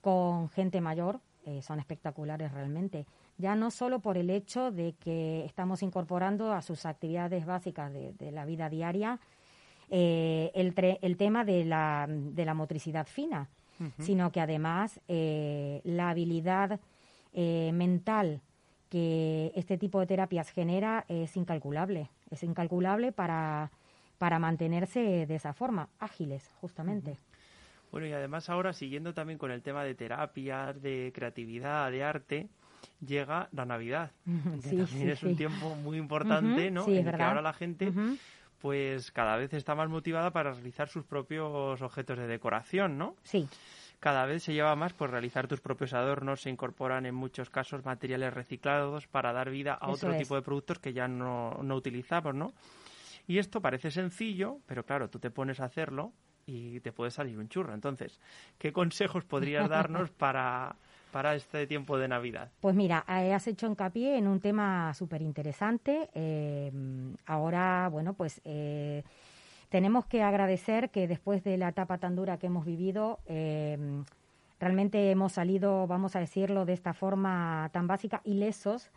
con 0.02 0.50
gente 0.50 0.82
mayor 0.82 1.22
eh, 1.46 1.62
son 1.62 1.80
espectaculares 1.80 2.52
realmente. 2.52 3.06
Ya 3.41 3.56
no 3.56 3.71
solo 3.71 3.99
por 3.99 4.17
el 4.17 4.30
hecho 4.30 4.71
de 4.71 4.93
que 4.93 5.43
estamos 5.45 5.82
incorporando 5.82 6.54
a 6.54 6.62
sus 6.62 6.86
actividades 6.86 7.45
básicas 7.45 7.91
de, 7.91 8.13
de 8.13 8.32
la 8.32 8.45
vida 8.45 8.69
diaria 8.69 9.19
eh, 9.89 10.51
el, 10.54 10.73
tre- 10.75 10.99
el 11.01 11.17
tema 11.17 11.43
de 11.43 11.65
la, 11.65 12.06
de 12.08 12.45
la 12.45 12.54
motricidad 12.54 13.08
fina, 13.08 13.49
sino 13.97 14.32
que 14.32 14.39
además 14.39 15.01
eh, 15.08 15.82
la 15.84 16.12
habilidad 16.12 16.80
eh, 17.34 17.71
mental 17.73 18.41
que 18.89 19.51
este 19.56 19.77
tipo 19.77 19.99
de 19.99 20.06
terapias 20.06 20.51
genera 20.51 21.04
es 21.08 21.36
incalculable. 21.36 22.10
Es 22.30 22.43
incalculable 22.43 23.12
para, 23.12 23.71
para 24.19 24.38
mantenerse 24.38 25.25
de 25.25 25.36
esa 25.36 25.54
forma, 25.54 25.89
ágiles, 25.99 26.51
justamente. 26.62 27.17
Bueno, 27.91 28.06
y 28.08 28.13
además 28.13 28.49
ahora, 28.49 28.71
siguiendo 28.73 29.13
también 29.13 29.39
con 29.39 29.49
el 29.51 29.62
tema 29.62 29.84
de 29.84 29.95
terapias, 29.95 30.82
de 30.82 31.12
creatividad, 31.13 31.91
de 31.91 32.04
arte, 32.04 32.47
llega 33.06 33.48
la 33.52 33.65
Navidad. 33.65 34.12
que 34.26 34.62
Sí, 34.62 34.78
también 34.78 34.88
sí, 34.88 35.10
es 35.10 35.20
sí. 35.20 35.26
un 35.28 35.36
tiempo 35.36 35.76
muy 35.76 35.98
importante, 35.98 36.72
¿no? 36.72 36.88
en 36.88 37.08
el 37.08 37.15
que 37.15 37.24
ahora 37.24 37.41
la 37.41 37.54
gente 37.54 37.91
pues 38.60 39.12
cada 39.12 39.38
vez 39.38 39.54
está 39.54 39.74
más 39.74 39.89
motivada 39.89 40.30
para 40.32 40.52
realizar 40.54 40.88
sus 40.88 41.04
propios 41.04 41.82
objetos 41.82 42.17
de 42.20 42.28
decoración, 42.28 42.96
¿no? 42.98 43.15
Sí, 43.24 43.48
cada 44.00 44.26
vez 44.26 44.44
se 44.44 44.54
lleva 44.54 44.76
más 44.76 44.94
pues 44.94 45.10
realizar 45.10 45.48
tus 45.48 45.62
propios 45.62 45.94
adornos, 45.94 46.41
se 46.41 46.50
incorporan 46.52 47.06
en 47.08 47.15
muchos 47.15 47.50
casos 47.50 47.84
materiales 47.86 48.34
reciclados 48.34 49.08
para 49.08 49.34
dar 49.34 49.50
vida 49.50 49.74
a 49.82 49.86
Eso 49.88 49.94
otro 50.08 50.12
es. 50.13 50.20
tipo 50.20 50.36
de 50.36 50.41
productos 50.44 50.80
que 50.80 50.94
ya 50.94 51.08
no, 51.08 51.60
no 51.63 51.76
utilizamos, 51.76 52.36
¿no? 52.36 52.54
Y 53.28 53.38
esto 53.39 53.62
parece 53.62 53.89
sencillo, 53.91 54.58
pero 54.67 54.84
claro, 54.86 55.10
tú 55.10 55.17
te 55.20 55.30
pones 55.32 55.60
a 55.60 55.65
hacerlo 55.65 56.13
y 56.46 56.80
te 56.82 56.91
puede 56.91 57.12
salir 57.12 57.38
un 57.38 57.48
churro. 57.50 57.74
Entonces, 57.74 58.20
¿qué 58.58 58.72
consejos 58.74 59.24
podrías 59.26 59.70
darnos 59.70 60.10
para, 60.17 60.76
para 61.12 61.36
este 61.36 61.67
tiempo 61.67 61.97
de 61.97 62.08
Navidad? 62.08 62.50
Pues 62.60 62.76
mira, 62.76 63.04
eh, 63.08 63.34
has 63.34 63.47
hecho 63.47 63.67
hincapié 63.67 64.17
en 64.17 64.28
un 64.28 64.39
tema 64.39 64.93
súper 64.93 65.21
interesante. 65.21 66.10
ahora, 67.26 67.89
bueno, 67.91 68.13
pues 68.13 68.41
eh, 68.45 69.04
tenemos 69.71 70.06
que 70.06 70.21
agradecer 70.21 70.89
que 70.89 71.08
después 71.08 71.45
de 71.45 71.58
la 71.58 71.69
etapa 71.69 71.97
tan 71.97 72.13
dura 72.13 72.38
que 72.38 72.47
hemos 72.47 72.65
vivido, 72.65 73.19
eh, 73.26 73.78
realmente 74.60 75.12
hemos 75.12 75.32
salido, 75.32 75.88
vamos 75.88 76.17
a 76.17 76.19
decirlo 76.19 76.65
de 76.65 76.74
esta 76.74 76.93
forma 76.93 77.69
tan 77.71 77.88
básica, 77.88 78.21
ilesos, 78.26 78.89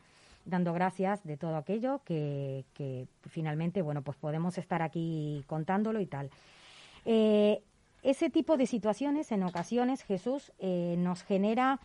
dando 0.44 0.72
gracias 0.72 1.22
de 1.22 1.36
todo 1.36 1.56
aquello 1.56 2.00
que, 2.04 2.64
que 2.74 3.06
finalmente, 3.28 3.82
bueno, 3.82 4.02
pues 4.02 4.16
podemos 4.16 4.58
estar 4.58 4.82
aquí 4.82 5.44
contándolo 5.46 6.00
y 6.00 6.06
tal. 6.06 6.30
Eh, 7.04 7.62
ese 8.02 8.28
tipo 8.28 8.56
de 8.56 8.66
situaciones, 8.66 9.30
en 9.30 9.44
ocasiones, 9.44 10.02
Jesús, 10.02 10.52
eh, 10.58 10.96
nos 10.98 11.22
genera 11.22 11.78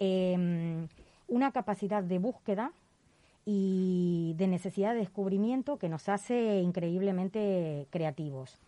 eh, 0.00 0.86
una 1.28 1.52
capacidad 1.52 2.02
de 2.02 2.18
búsqueda 2.18 2.72
y 3.46 4.34
de 4.36 4.46
necesidad 4.48 4.92
de 4.92 5.00
descubrimiento 5.00 5.78
que 5.78 5.88
nos 5.88 6.08
hace 6.08 6.60
increíblemente 6.60 7.86
creativos. 7.90 8.58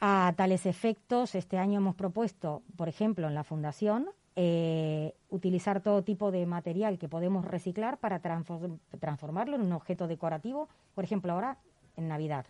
A 0.00 0.32
tales 0.36 0.64
efectos, 0.64 1.34
este 1.34 1.58
año 1.58 1.78
hemos 1.78 1.94
propuesto, 1.94 2.62
por 2.76 2.88
ejemplo, 2.88 3.28
en 3.28 3.34
la 3.34 3.44
Fundación, 3.44 4.06
eh, 4.36 5.12
utilizar 5.28 5.82
todo 5.82 6.02
tipo 6.02 6.30
de 6.30 6.46
material 6.46 6.98
que 6.98 7.08
podemos 7.08 7.44
reciclar 7.44 7.98
para 7.98 8.22
transform- 8.22 8.78
transformarlo 8.98 9.56
en 9.56 9.62
un 9.62 9.72
objeto 9.72 10.06
decorativo, 10.08 10.68
por 10.94 11.04
ejemplo, 11.04 11.32
ahora 11.32 11.58
en 11.96 12.08
Navidad. 12.08 12.46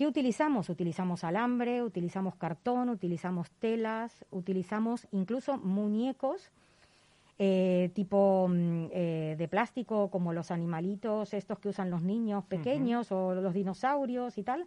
¿Qué 0.00 0.06
utilizamos? 0.06 0.70
Utilizamos 0.70 1.24
alambre, 1.24 1.82
utilizamos 1.82 2.34
cartón, 2.34 2.88
utilizamos 2.88 3.50
telas, 3.50 4.24
utilizamos 4.30 5.06
incluso 5.12 5.58
muñecos 5.58 6.48
eh, 7.38 7.90
tipo 7.92 8.48
mm, 8.48 8.86
eh, 8.92 9.34
de 9.36 9.46
plástico, 9.46 10.08
como 10.08 10.32
los 10.32 10.50
animalitos 10.50 11.34
estos 11.34 11.58
que 11.58 11.68
usan 11.68 11.90
los 11.90 12.00
niños 12.00 12.44
pequeños 12.46 13.12
o 13.12 13.34
los 13.34 13.52
dinosaurios 13.52 14.38
y 14.38 14.42
tal. 14.42 14.66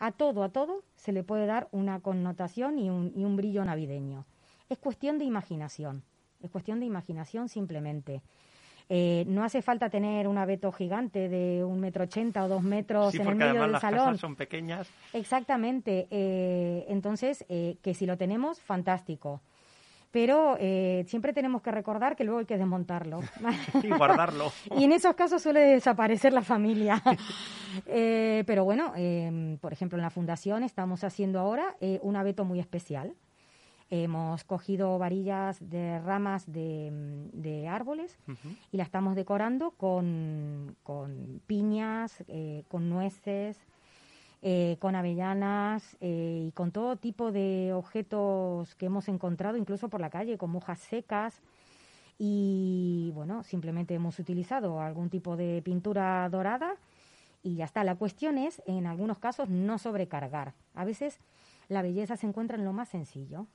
A 0.00 0.10
todo, 0.10 0.42
a 0.42 0.48
todo 0.48 0.82
se 0.96 1.12
le 1.12 1.22
puede 1.22 1.46
dar 1.46 1.68
una 1.70 2.00
connotación 2.00 2.80
y 2.80 2.90
un, 2.90 3.12
y 3.14 3.22
un 3.24 3.36
brillo 3.36 3.64
navideño. 3.64 4.24
Es 4.68 4.78
cuestión 4.78 5.18
de 5.18 5.24
imaginación, 5.24 6.02
es 6.42 6.50
cuestión 6.50 6.80
de 6.80 6.86
imaginación 6.86 7.48
simplemente. 7.48 8.22
Eh, 8.90 9.24
no 9.28 9.44
hace 9.44 9.60
falta 9.60 9.90
tener 9.90 10.26
un 10.26 10.38
abeto 10.38 10.72
gigante 10.72 11.28
de 11.28 11.62
un 11.62 11.78
metro 11.78 12.04
ochenta 12.04 12.44
o 12.44 12.48
dos 12.48 12.62
metros 12.62 13.12
Sí, 13.12 13.18
en 13.20 13.28
el 13.28 13.34
medio 13.36 13.62
del 13.62 13.72
las 13.72 13.82
salón. 13.82 14.06
casas 14.06 14.20
son 14.20 14.34
pequeñas. 14.34 14.88
Exactamente. 15.12 16.06
eh, 16.10 16.86
entonces, 16.88 17.44
eh, 17.48 17.76
que 17.82 17.92
si 17.94 18.06
lo 18.06 18.16
tenemos, 18.16 18.60
fantástico. 18.60 19.42
Pero 20.10 20.56
eh, 20.58 21.04
siempre 21.06 21.34
tenemos 21.34 21.60
que 21.60 21.70
recordar 21.70 22.16
que 22.16 22.24
luego 22.24 22.40
hay 22.40 22.46
que 22.46 22.56
desmontarlo. 22.56 23.20
y 23.82 23.88
guardarlo. 23.90 24.50
y 24.78 24.84
en 24.84 24.92
esos 24.92 25.14
casos 25.14 25.42
suele 25.42 25.60
desaparecer 25.60 26.32
la 26.32 26.42
familia. 26.42 27.02
Eh, 27.86 28.44
pero 28.46 28.64
bueno, 28.64 28.92
eh, 28.96 29.56
por 29.60 29.72
ejemplo, 29.74 29.98
en 29.98 30.02
la 30.02 30.08
fundación 30.10 30.62
estamos 30.64 31.04
haciendo 31.04 31.38
ahora 31.38 31.76
eh, 31.80 32.00
un 32.02 32.16
abeto 32.16 32.44
muy 32.46 32.58
especial. 32.60 33.12
Hemos 33.90 34.44
cogido 34.44 34.98
varillas 34.98 35.58
de 35.70 35.98
ramas 36.00 36.50
de, 36.52 36.90
mm, 36.90 37.40
de 37.40 37.68
árboles 37.68 38.18
y 38.70 38.76
la 38.76 38.82
estamos 38.82 39.16
decorando 39.16 39.70
con, 39.70 40.76
con 40.82 41.40
piñas, 41.46 42.22
eh, 42.28 42.64
con 42.68 42.90
nueces, 42.90 43.58
eh, 44.42 44.76
con 44.78 44.94
avellanas 44.94 45.96
eh, 46.00 46.44
y 46.48 46.52
con 46.52 46.70
todo 46.70 46.96
tipo 46.96 47.32
de 47.32 47.72
objetos 47.72 48.74
que 48.74 48.86
hemos 48.86 49.08
encontrado 49.08 49.56
incluso 49.56 49.88
por 49.88 50.00
la 50.00 50.10
calle, 50.10 50.36
con 50.36 50.54
hojas 50.54 50.80
secas. 50.80 51.40
Y 52.18 53.10
bueno, 53.14 53.42
simplemente 53.42 53.94
hemos 53.94 54.18
utilizado 54.18 54.80
algún 54.82 55.08
tipo 55.08 55.36
de 55.36 55.62
pintura 55.62 56.28
dorada 56.28 56.76
y 57.42 57.56
ya 57.56 57.64
está. 57.64 57.84
La 57.84 57.96
cuestión 57.96 58.36
es, 58.38 58.62
en 58.66 58.86
algunos 58.86 59.18
casos, 59.18 59.48
no 59.48 59.78
sobrecargar. 59.78 60.52
A 60.74 60.84
veces 60.84 61.20
la 61.68 61.82
belleza 61.82 62.16
se 62.16 62.26
encuentra 62.26 62.56
en 62.56 62.64
lo 62.64 62.72
más 62.72 62.88
sencillo 62.88 63.46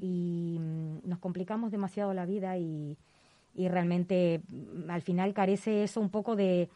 y 0.00 0.58
mm, 0.60 1.08
nos 1.08 1.18
complicamos 1.18 1.70
demasiado 1.72 2.14
la 2.14 2.24
vida 2.26 2.56
y, 2.58 2.96
y 3.54 3.68
realmente 3.68 4.40
mm, 4.48 4.90
al 4.90 5.02
final 5.02 5.34
carece 5.34 5.82
eso 5.82 6.00
un 6.00 6.10
poco 6.10 6.36
de, 6.36 6.68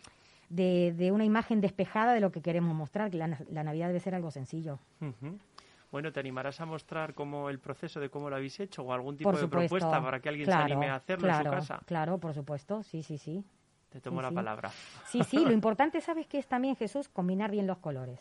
de, 0.48 0.92
de 0.96 1.12
una 1.12 1.24
imagen 1.24 1.60
despejada 1.60 2.12
de 2.12 2.20
lo 2.20 2.32
que 2.32 2.42
queremos 2.42 2.74
mostrar, 2.74 3.10
que 3.10 3.18
la, 3.18 3.38
la 3.50 3.62
Navidad 3.64 3.88
debe 3.88 4.00
ser 4.00 4.14
algo 4.14 4.30
sencillo. 4.30 4.78
Bueno, 5.92 6.12
¿te 6.12 6.20
animarás 6.20 6.60
a 6.60 6.66
mostrar 6.66 7.14
cómo 7.14 7.50
el 7.50 7.58
proceso 7.58 7.98
de 7.98 8.10
cómo 8.10 8.30
lo 8.30 8.36
habéis 8.36 8.60
hecho 8.60 8.82
o 8.82 8.92
algún 8.92 9.16
tipo 9.16 9.30
Por 9.30 9.36
de 9.36 9.42
supuesto. 9.42 9.68
propuesta 9.78 10.02
para 10.02 10.20
que 10.20 10.28
alguien 10.28 10.46
claro, 10.46 10.66
se 10.66 10.72
anime 10.72 10.88
a 10.88 10.94
hacerlo 10.96 11.24
claro, 11.26 11.50
en 11.50 11.62
su 11.62 11.68
casa? 11.68 11.82
Claro, 11.86 12.18
por 12.18 12.32
supuesto, 12.34 12.82
sí, 12.84 13.02
sí, 13.02 13.18
sí. 13.18 13.44
Te 13.90 14.00
tomo 14.00 14.18
Sí, 14.20 14.22
la 14.22 14.28
sí. 14.28 14.34
palabra. 14.36 14.70
Sí, 15.06 15.24
sí, 15.24 15.44
lo 15.44 15.50
importante, 15.52 16.00
¿sabes 16.00 16.28
qué 16.28 16.38
es 16.38 16.46
también, 16.46 16.76
Jesús? 16.76 17.08
Combinar 17.08 17.50
bien 17.50 17.66
los 17.66 17.78
colores. 17.78 18.20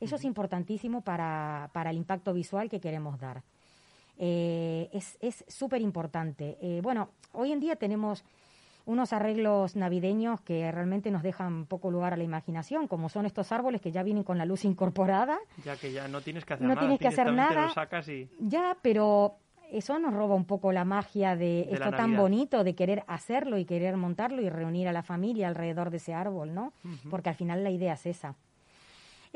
Eso 0.00 0.16
es 0.16 0.24
importantísimo 0.24 1.00
para, 1.02 1.70
para 1.72 1.90
el 1.90 1.96
impacto 1.96 2.32
visual 2.32 2.68
que 2.68 2.80
queremos 2.80 3.18
dar. 3.18 3.42
Eh, 4.18 4.88
es 4.92 5.16
es 5.20 5.44
súper 5.48 5.80
importante. 5.80 6.56
Eh, 6.60 6.80
bueno, 6.82 7.10
hoy 7.32 7.52
en 7.52 7.60
día 7.60 7.76
tenemos 7.76 8.24
unos 8.86 9.12
arreglos 9.12 9.76
navideños 9.76 10.40
que 10.42 10.70
realmente 10.70 11.10
nos 11.10 11.22
dejan 11.22 11.64
poco 11.66 11.90
lugar 11.90 12.12
a 12.12 12.16
la 12.16 12.24
imaginación, 12.24 12.86
como 12.86 13.08
son 13.08 13.24
estos 13.24 13.50
árboles 13.50 13.80
que 13.80 13.90
ya 13.92 14.02
vienen 14.02 14.24
con 14.24 14.36
la 14.36 14.44
luz 14.44 14.64
incorporada. 14.64 15.38
Ya 15.64 15.76
que 15.76 15.90
ya 15.92 16.06
no 16.06 16.20
tienes 16.20 16.44
que 16.44 16.54
hacer 16.54 16.66
No 16.66 16.74
nada. 16.74 16.80
tienes 16.80 17.00
que 17.00 17.08
hacer 17.08 17.32
nada. 17.32 17.70
sacas 17.70 18.08
y... 18.08 18.28
Ya, 18.40 18.76
pero 18.82 19.38
eso 19.72 19.98
nos 19.98 20.12
roba 20.12 20.34
un 20.34 20.44
poco 20.44 20.70
la 20.70 20.84
magia 20.84 21.34
de, 21.34 21.62
esto 21.70 21.90
tan 21.92 22.14
bonito 22.16 22.62
de 22.62 22.74
querer 22.74 23.04
hacerlo 23.06 23.56
y 23.58 23.64
querer 23.64 23.96
montarlo 23.96 24.42
y 24.42 24.50
reunir 24.50 24.86
a 24.86 24.92
la 24.92 25.02
familia 25.02 25.48
alrededor 25.48 25.90
de 25.90 25.96
ese 25.96 26.12
árbol, 26.12 26.54
¿no? 26.54 26.72
Porque 27.10 27.30
al 27.30 27.34
final 27.34 27.64
la 27.64 27.70
idea 27.70 27.94
es 27.94 28.04
esa. 28.04 28.36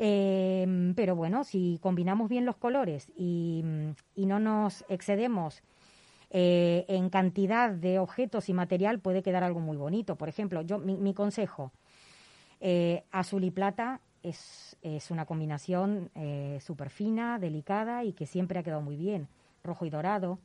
Eh, 0.01 0.93
pero 0.95 1.13
bueno, 1.13 1.43
si 1.43 1.77
combinamos 1.81 2.29
bien 2.29 2.45
los 2.45 2.55
colores 2.55 3.11
y, 3.17 3.63
y 4.15 4.25
no 4.25 4.39
nos 4.39 4.85
excedemos 4.87 5.61
eh, 6.31 6.85
en 6.87 7.09
cantidad 7.09 7.69
de 7.69 7.99
objetos 7.99 8.47
y 8.47 8.53
material, 8.53 8.99
puede 8.99 9.21
quedar 9.23 9.43
algo 9.43 9.59
muy 9.59 9.75
bonito. 9.75 10.15
Por 10.15 10.29
ejemplo, 10.29 10.61
yo 10.61 10.79
mi, 10.79 10.95
mi 10.95 11.13
consejo, 11.13 11.71
eh, 12.61 13.03
azul 13.11 13.43
y 13.43 13.51
plata 13.51 13.99
es, 14.23 14.77
es 14.81 15.11
una 15.11 15.25
combinación 15.25 16.09
eh, 16.15 16.59
súper 16.61 16.89
fina, 16.89 17.37
delicada 17.37 18.05
y 18.05 18.13
que 18.13 18.25
siempre 18.25 18.59
ha 18.59 18.63
quedado 18.63 18.81
muy 18.81 18.95
bien. 18.95 19.27
Rojo 19.63 19.85
y 19.85 19.89
dorado. 19.89 20.39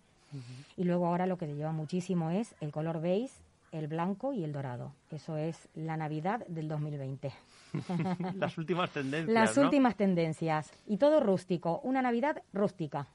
Y 0.76 0.82
luego 0.82 1.06
ahora 1.06 1.26
lo 1.26 1.38
que 1.38 1.46
se 1.46 1.54
lleva 1.54 1.70
muchísimo 1.70 2.32
es 2.32 2.56
el 2.60 2.72
color 2.72 3.00
beige, 3.00 3.32
el 3.74 3.88
blanco 3.88 4.32
y 4.32 4.44
el 4.44 4.52
dorado. 4.52 4.94
Eso 5.10 5.36
es 5.36 5.68
la 5.74 5.96
Navidad 5.96 6.46
del 6.46 6.68
2020. 6.68 7.32
Las 8.36 8.56
últimas 8.56 8.90
tendencias, 8.90 9.34
Las 9.34 9.56
¿no? 9.56 9.64
últimas 9.64 9.96
tendencias. 9.96 10.72
Y 10.86 10.96
todo 10.96 11.20
rústico. 11.20 11.80
Una 11.82 12.00
Navidad 12.00 12.42
rústica. 12.52 13.08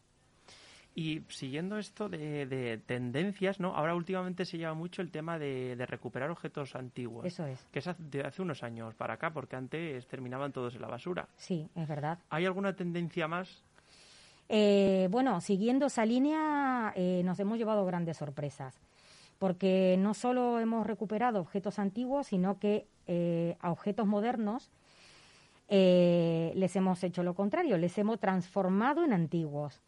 Y 0.96 1.22
siguiendo 1.30 1.78
esto 1.78 2.10
de, 2.10 2.46
de 2.46 2.78
tendencias, 2.80 3.60
¿no? 3.60 3.74
Ahora 3.76 3.96
últimamente 3.96 4.44
se 4.44 4.58
lleva 4.58 4.74
mucho 4.74 5.02
el 5.02 5.12
tema 5.12 5.40
de, 5.40 5.76
de 5.78 5.86
recuperar 5.86 6.30
objetos 6.30 6.76
antiguos. 6.76 7.26
Eso 7.26 7.46
es. 7.46 7.64
Que 7.72 7.80
es 7.80 7.90
de 7.98 8.22
hace 8.22 8.42
unos 8.42 8.64
años 8.64 8.96
para 8.96 9.14
acá, 9.14 9.32
porque 9.32 9.56
antes 9.56 10.06
terminaban 10.08 10.52
todos 10.52 10.76
en 10.76 10.82
la 10.82 10.88
basura. 10.88 11.30
Sí, 11.38 11.70
es 11.76 11.88
verdad. 11.88 12.20
¿Hay 12.30 12.46
alguna 12.46 12.74
tendencia 12.76 13.28
más? 13.30 13.64
Eh, 14.50 15.08
bueno, 15.12 15.40
siguiendo 15.42 15.86
esa 15.86 16.04
línea, 16.06 16.92
eh, 16.96 17.22
nos 17.24 17.40
hemos 17.40 17.58
llevado 17.60 17.86
grandes 17.86 18.18
sorpresas, 18.18 18.82
porque 19.40 19.96
no 19.98 20.14
solo 20.14 20.60
hemos 20.60 20.86
recuperado 20.86 21.40
objetos 21.40 21.80
antiguos, 21.80 22.28
sino 22.28 22.60
que 22.60 22.88
eh, 23.08 23.58
a 23.60 23.72
objetos 23.72 24.06
modernos 24.06 24.70
eh, 25.68 26.52
les 26.56 26.76
hemos 26.76 27.04
hecho 27.04 27.24
lo 27.24 27.34
contrario, 27.34 27.78
les 27.78 27.98
hemos 27.98 28.20
transformado 28.20 29.04
en 29.04 29.14
antiguos. 29.14 29.82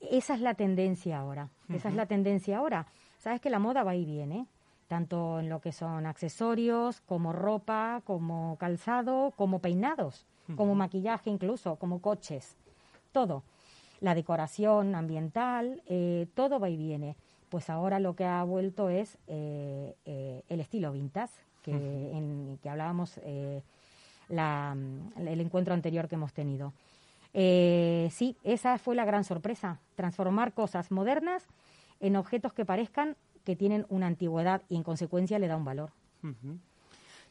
Esa 0.00 0.34
es 0.34 0.40
la 0.40 0.54
tendencia 0.54 1.18
ahora, 1.18 1.48
esa 1.68 1.88
es 1.88 1.94
la 1.94 2.06
tendencia 2.06 2.58
ahora. 2.58 2.86
Sabes 3.18 3.40
que 3.40 3.50
la 3.50 3.60
moda 3.60 3.84
va 3.84 3.94
y 3.94 4.04
viene, 4.04 4.46
tanto 4.88 5.40
en 5.40 5.48
lo 5.48 5.60
que 5.60 5.72
son 5.72 6.06
accesorios, 6.06 7.00
como 7.00 7.32
ropa, 7.32 8.02
como 8.04 8.56
calzado, 8.58 9.32
como 9.36 9.60
peinados, 9.60 10.26
como 10.56 10.74
maquillaje 10.74 11.30
incluso, 11.30 11.76
como 11.76 12.00
coches, 12.00 12.56
todo 13.12 13.44
la 14.02 14.14
decoración 14.16 14.94
ambiental, 14.96 15.80
eh, 15.86 16.26
todo 16.34 16.58
va 16.58 16.68
y 16.68 16.76
viene. 16.76 17.16
Pues 17.52 17.68
ahora 17.68 18.00
lo 18.00 18.16
que 18.16 18.24
ha 18.24 18.42
vuelto 18.44 18.88
es 18.88 19.18
eh, 19.26 19.94
eh, 20.06 20.42
el 20.48 20.58
estilo 20.60 20.90
vintage, 20.90 21.34
que, 21.62 21.72
en, 22.16 22.58
que 22.62 22.70
hablábamos 22.70 23.20
eh, 23.24 23.62
la- 24.30 24.74
el 25.18 25.38
encuentro 25.38 25.74
anterior 25.74 26.08
que 26.08 26.14
hemos 26.14 26.32
tenido. 26.32 26.72
Eh, 27.34 28.08
sí, 28.10 28.38
esa 28.42 28.78
fue 28.78 28.94
la 28.94 29.04
gran 29.04 29.24
sorpresa, 29.24 29.80
transformar 29.96 30.54
cosas 30.54 30.90
modernas 30.90 31.46
en 32.00 32.16
objetos 32.16 32.54
que 32.54 32.64
parezcan 32.64 33.16
que 33.44 33.54
tienen 33.54 33.84
una 33.90 34.06
antigüedad 34.06 34.62
y 34.70 34.76
en 34.76 34.82
consecuencia 34.82 35.38
le 35.38 35.46
da 35.48 35.56
un 35.58 35.66
valor. 35.66 35.90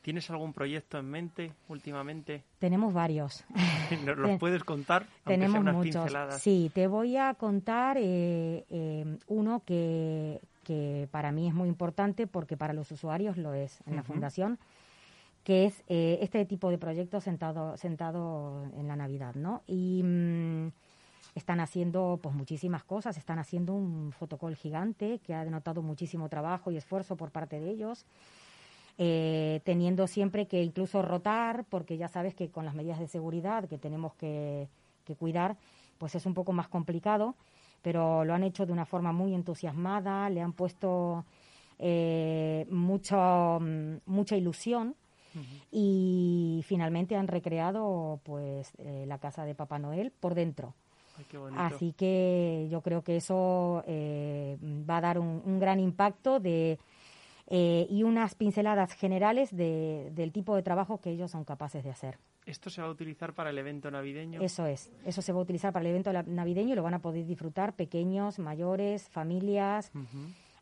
¿Tienes 0.01 0.29
algún 0.31 0.51
proyecto 0.51 0.97
en 0.97 1.05
mente 1.09 1.53
últimamente? 1.67 2.43
Tenemos 2.59 2.93
varios. 2.93 3.43
¿Nos 4.05 4.17
los 4.17 4.39
puedes 4.39 4.63
contar? 4.63 5.03
Sea 5.03 5.13
Tenemos 5.25 5.59
unas 5.59 5.75
muchos. 5.75 5.95
pinceladas. 5.95 6.41
Sí, 6.41 6.71
te 6.73 6.87
voy 6.87 7.17
a 7.17 7.33
contar 7.35 7.97
eh, 7.97 8.65
eh, 8.69 9.17
uno 9.27 9.61
que, 9.65 10.41
que 10.63 11.07
para 11.11 11.31
mí 11.31 11.47
es 11.47 11.53
muy 11.53 11.69
importante 11.69 12.25
porque 12.25 12.57
para 12.57 12.73
los 12.73 12.91
usuarios 12.91 13.37
lo 13.37 13.53
es 13.53 13.79
en 13.85 13.95
la 13.95 14.03
fundación, 14.03 14.57
que 15.43 15.65
es 15.65 15.83
eh, 15.87 16.17
este 16.21 16.45
tipo 16.45 16.71
de 16.71 16.79
proyectos 16.79 17.23
sentado, 17.23 17.77
sentado 17.77 18.63
en 18.75 18.87
la 18.87 18.95
Navidad, 18.95 19.35
¿no? 19.35 19.61
Y 19.67 20.01
mm, 20.03 20.71
están 21.35 21.59
haciendo 21.59 22.19
pues 22.21 22.35
muchísimas 22.35 22.83
cosas, 22.83 23.17
están 23.17 23.37
haciendo 23.37 23.73
un 23.73 24.11
fotocall 24.11 24.55
gigante 24.55 25.19
que 25.19 25.35
ha 25.35 25.45
denotado 25.45 25.83
muchísimo 25.83 26.27
trabajo 26.27 26.71
y 26.71 26.77
esfuerzo 26.77 27.15
por 27.15 27.31
parte 27.31 27.59
de 27.59 27.69
ellos 27.69 28.05
eh, 29.03 29.61
teniendo 29.63 30.05
siempre 30.05 30.45
que 30.45 30.61
incluso 30.61 31.01
rotar, 31.01 31.65
porque 31.67 31.97
ya 31.97 32.07
sabes 32.07 32.35
que 32.35 32.51
con 32.51 32.65
las 32.65 32.75
medidas 32.75 32.99
de 32.99 33.07
seguridad 33.07 33.67
que 33.67 33.79
tenemos 33.79 34.13
que, 34.13 34.67
que 35.05 35.15
cuidar, 35.15 35.57
pues 35.97 36.13
es 36.13 36.27
un 36.27 36.35
poco 36.35 36.53
más 36.53 36.67
complicado, 36.67 37.33
pero 37.81 38.23
lo 38.23 38.35
han 38.35 38.43
hecho 38.43 38.67
de 38.67 38.73
una 38.73 38.85
forma 38.85 39.11
muy 39.11 39.33
entusiasmada, 39.33 40.29
le 40.29 40.39
han 40.39 40.53
puesto 40.53 41.25
eh, 41.79 42.67
mucho, 42.69 43.57
mm, 43.59 44.01
mucha 44.05 44.35
ilusión 44.35 44.95
y 45.71 46.61
finalmente 46.67 47.15
han 47.15 47.27
recreado 47.27 48.19
pues 48.21 48.71
eh, 48.77 49.05
la 49.07 49.17
casa 49.17 49.45
de 49.45 49.55
Papá 49.55 49.79
Noel 49.79 50.11
por 50.11 50.35
dentro. 50.35 50.75
Ay, 51.17 51.25
qué 51.27 51.39
bonito. 51.39 51.59
Así 51.59 51.93
que 51.93 52.67
yo 52.69 52.81
creo 52.81 53.01
que 53.01 53.15
eso 53.15 53.83
eh, 53.87 54.59
va 54.61 54.97
a 54.97 55.01
dar 55.01 55.17
un, 55.17 55.41
un 55.43 55.59
gran 55.59 55.79
impacto 55.79 56.39
de, 56.39 56.77
eh, 57.53 57.85
y 57.89 58.03
unas 58.03 58.33
pinceladas 58.35 58.93
generales 58.93 59.55
de- 59.55 60.09
del 60.15 60.31
tipo 60.31 60.55
de 60.55 60.63
trabajo 60.63 61.01
que 61.01 61.09
ellos 61.11 61.29
son 61.31 61.43
capaces 61.43 61.83
de 61.83 61.89
hacer. 61.89 62.17
¿Esto 62.45 62.69
se 62.69 62.81
va 62.81 62.87
a 62.87 62.91
utilizar 62.91 63.33
para 63.33 63.49
el 63.51 63.57
evento 63.57 63.91
navideño? 63.91 64.41
Eso 64.41 64.65
es, 64.65 64.89
eso 65.05 65.21
se 65.21 65.31
va 65.33 65.39
a 65.39 65.41
utilizar 65.43 65.71
para 65.73 65.83
el 65.83 65.91
evento 65.91 66.11
navideño 66.23 66.71
y 66.73 66.75
lo 66.75 66.81
van 66.83 66.93
a 66.95 66.99
poder 66.99 67.25
disfrutar 67.25 67.73
pequeños, 67.75 68.39
mayores, 68.39 69.09
familias, 69.09 69.91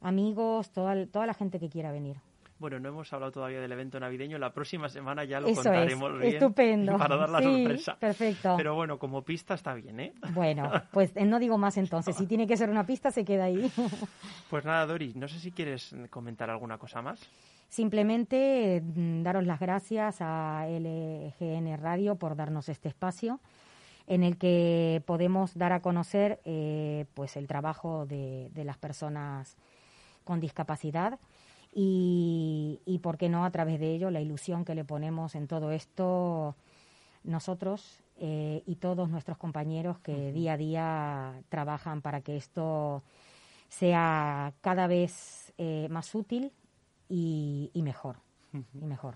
amigos, 0.01 0.71
toda, 0.71 1.05
toda 1.07 1.25
la 1.25 1.33
gente 1.33 1.59
que 1.59 1.69
quiera 1.69 1.91
venir. 1.91 2.17
Bueno, 2.59 2.77
no 2.79 2.89
hemos 2.89 3.11
hablado 3.13 3.31
todavía 3.31 3.61
del 3.61 3.71
evento 3.71 3.99
navideño. 3.99 4.37
La 4.37 4.51
próxima 4.51 4.89
semana 4.89 5.23
ya 5.23 5.39
lo 5.39 5.47
Eso 5.47 5.61
es, 5.61 5.67
contaremos 5.67 6.19
bien. 6.19 6.33
estupendo. 6.33 6.97
Para 6.97 7.15
dar 7.15 7.29
la 7.29 7.39
Sí, 7.39 7.45
sorpresa. 7.63 7.95
perfecto. 7.97 8.53
Pero 8.57 8.75
bueno, 8.75 8.99
como 8.99 9.21
pista 9.23 9.53
está 9.53 9.73
bien, 9.73 9.99
¿eh? 9.99 10.13
Bueno, 10.33 10.69
pues 10.91 11.11
eh, 11.15 11.25
no 11.25 11.39
digo 11.39 11.57
más 11.57 11.77
entonces, 11.77 12.15
si 12.17 12.27
tiene 12.27 12.45
que 12.47 12.57
ser 12.57 12.69
una 12.69 12.85
pista 12.85 13.11
se 13.11 13.23
queda 13.25 13.45
ahí. 13.45 13.71
Pues 14.49 14.65
nada, 14.65 14.85
Doris, 14.87 15.15
no 15.15 15.27
sé 15.27 15.39
si 15.39 15.51
quieres 15.51 15.95
comentar 16.09 16.49
alguna 16.49 16.77
cosa 16.79 17.01
más. 17.03 17.19
Simplemente 17.69 18.81
mm, 18.83 19.21
daros 19.21 19.45
las 19.45 19.59
gracias 19.59 20.17
a 20.21 20.65
LGN 20.67 21.77
Radio 21.79 22.15
por 22.15 22.35
darnos 22.35 22.67
este 22.67 22.89
espacio 22.89 23.39
en 24.07 24.23
el 24.23 24.37
que 24.37 25.03
podemos 25.05 25.55
dar 25.55 25.71
a 25.71 25.81
conocer 25.81 26.39
eh, 26.45 27.05
pues 27.13 27.37
el 27.37 27.45
trabajo 27.47 28.07
de, 28.07 28.49
de 28.53 28.63
las 28.65 28.77
personas 28.79 29.55
con 30.23 30.39
discapacidad 30.39 31.19
y, 31.73 32.81
y, 32.85 32.99
por 32.99 33.17
qué 33.17 33.29
no, 33.29 33.45
a 33.45 33.51
través 33.51 33.79
de 33.79 33.93
ello, 33.93 34.11
la 34.11 34.21
ilusión 34.21 34.65
que 34.65 34.75
le 34.75 34.85
ponemos 34.85 35.35
en 35.35 35.47
todo 35.47 35.71
esto 35.71 36.55
nosotros 37.23 38.03
eh, 38.17 38.63
y 38.65 38.75
todos 38.75 39.09
nuestros 39.09 39.37
compañeros 39.37 39.99
que 39.99 40.31
día 40.31 40.53
a 40.53 40.57
día 40.57 41.33
trabajan 41.49 42.01
para 42.01 42.21
que 42.21 42.37
esto 42.37 43.03
sea 43.67 44.53
cada 44.61 44.87
vez 44.87 45.53
eh, 45.57 45.87
más 45.89 46.13
útil 46.15 46.51
y, 47.07 47.71
y 47.73 47.81
mejor. 47.83 48.17
Y 48.73 48.85
mejor. 48.85 49.15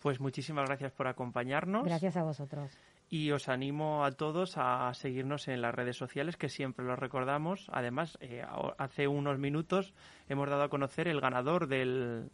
Pues 0.00 0.20
muchísimas 0.20 0.66
gracias 0.66 0.92
por 0.92 1.08
acompañarnos. 1.08 1.84
Gracias 1.84 2.16
a 2.16 2.22
vosotros. 2.22 2.70
Y 3.08 3.30
os 3.30 3.48
animo 3.48 4.04
a 4.04 4.10
todos 4.10 4.54
a 4.56 4.92
seguirnos 4.94 5.46
en 5.46 5.62
las 5.62 5.74
redes 5.74 5.96
sociales, 5.96 6.36
que 6.36 6.48
siempre 6.48 6.84
lo 6.84 6.96
recordamos. 6.96 7.68
Además, 7.72 8.18
eh, 8.20 8.44
hace 8.78 9.06
unos 9.06 9.38
minutos 9.38 9.94
hemos 10.28 10.48
dado 10.50 10.64
a 10.64 10.68
conocer 10.68 11.06
el 11.06 11.20
ganador 11.20 11.68
del, 11.68 12.30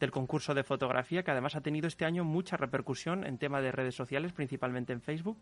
del 0.00 0.10
concurso 0.10 0.54
de 0.54 0.64
fotografía, 0.64 1.22
que 1.22 1.30
además 1.30 1.56
ha 1.56 1.60
tenido 1.60 1.88
este 1.88 2.06
año 2.06 2.24
mucha 2.24 2.56
repercusión 2.56 3.26
en 3.26 3.36
tema 3.36 3.60
de 3.60 3.70
redes 3.70 3.94
sociales, 3.94 4.32
principalmente 4.32 4.94
en 4.94 5.02
Facebook. 5.02 5.38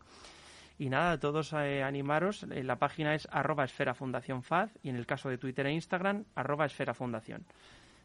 Y 0.79 0.89
nada, 0.89 1.13
a 1.13 1.21
todos 1.21 1.53
eh, 1.53 1.83
animaros. 1.85 2.43
eh, 2.45 2.65
la 2.65 2.77
página 2.77 3.15
es 3.15 3.29
arroba 3.31 3.65
esfera 3.65 3.95
fundación 3.95 4.43
faz 4.43 4.71
y 4.83 4.89
en 4.89 4.97
el 4.97 5.07
caso 5.07 5.29
de 5.29 5.39
Twitter 5.39 5.67
e 5.67 5.73
Instagram, 5.73 6.25
arroba 6.35 6.67
esfera 6.67 6.93
fundación. 6.93 7.45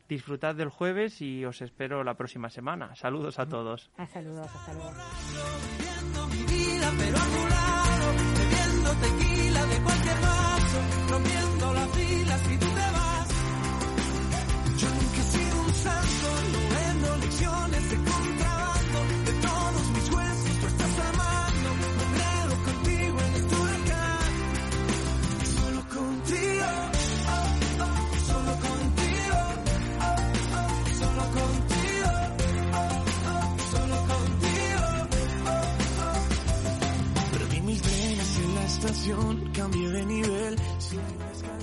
Disfrutad 0.07 0.53
del 0.53 0.69
jueves 0.69 1.21
y 1.21 1.43
os 1.43 1.61
espero 1.61 2.03
la 2.03 2.13
próxima 2.13 2.49
semana. 2.49 2.95
Saludos 2.95 3.39
a 3.39 3.47
todos. 3.47 3.89
Ah, 3.97 4.05
saludos, 4.05 4.47
hasta 4.47 4.73
luego. 4.73 5.86
Pero 6.95 7.17
a 7.17 7.25
tu 7.25 7.47
lado, 7.49 8.13
bebiendo 8.37 8.89
tequila 8.95 9.65
de 9.65 9.77
cualquier 9.81 10.26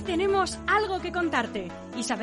Tenemos 0.05 0.57
algo 0.67 0.99
que 0.99 1.11
contarte. 1.11 1.67
Y 1.97 2.03
sabemos 2.03 2.13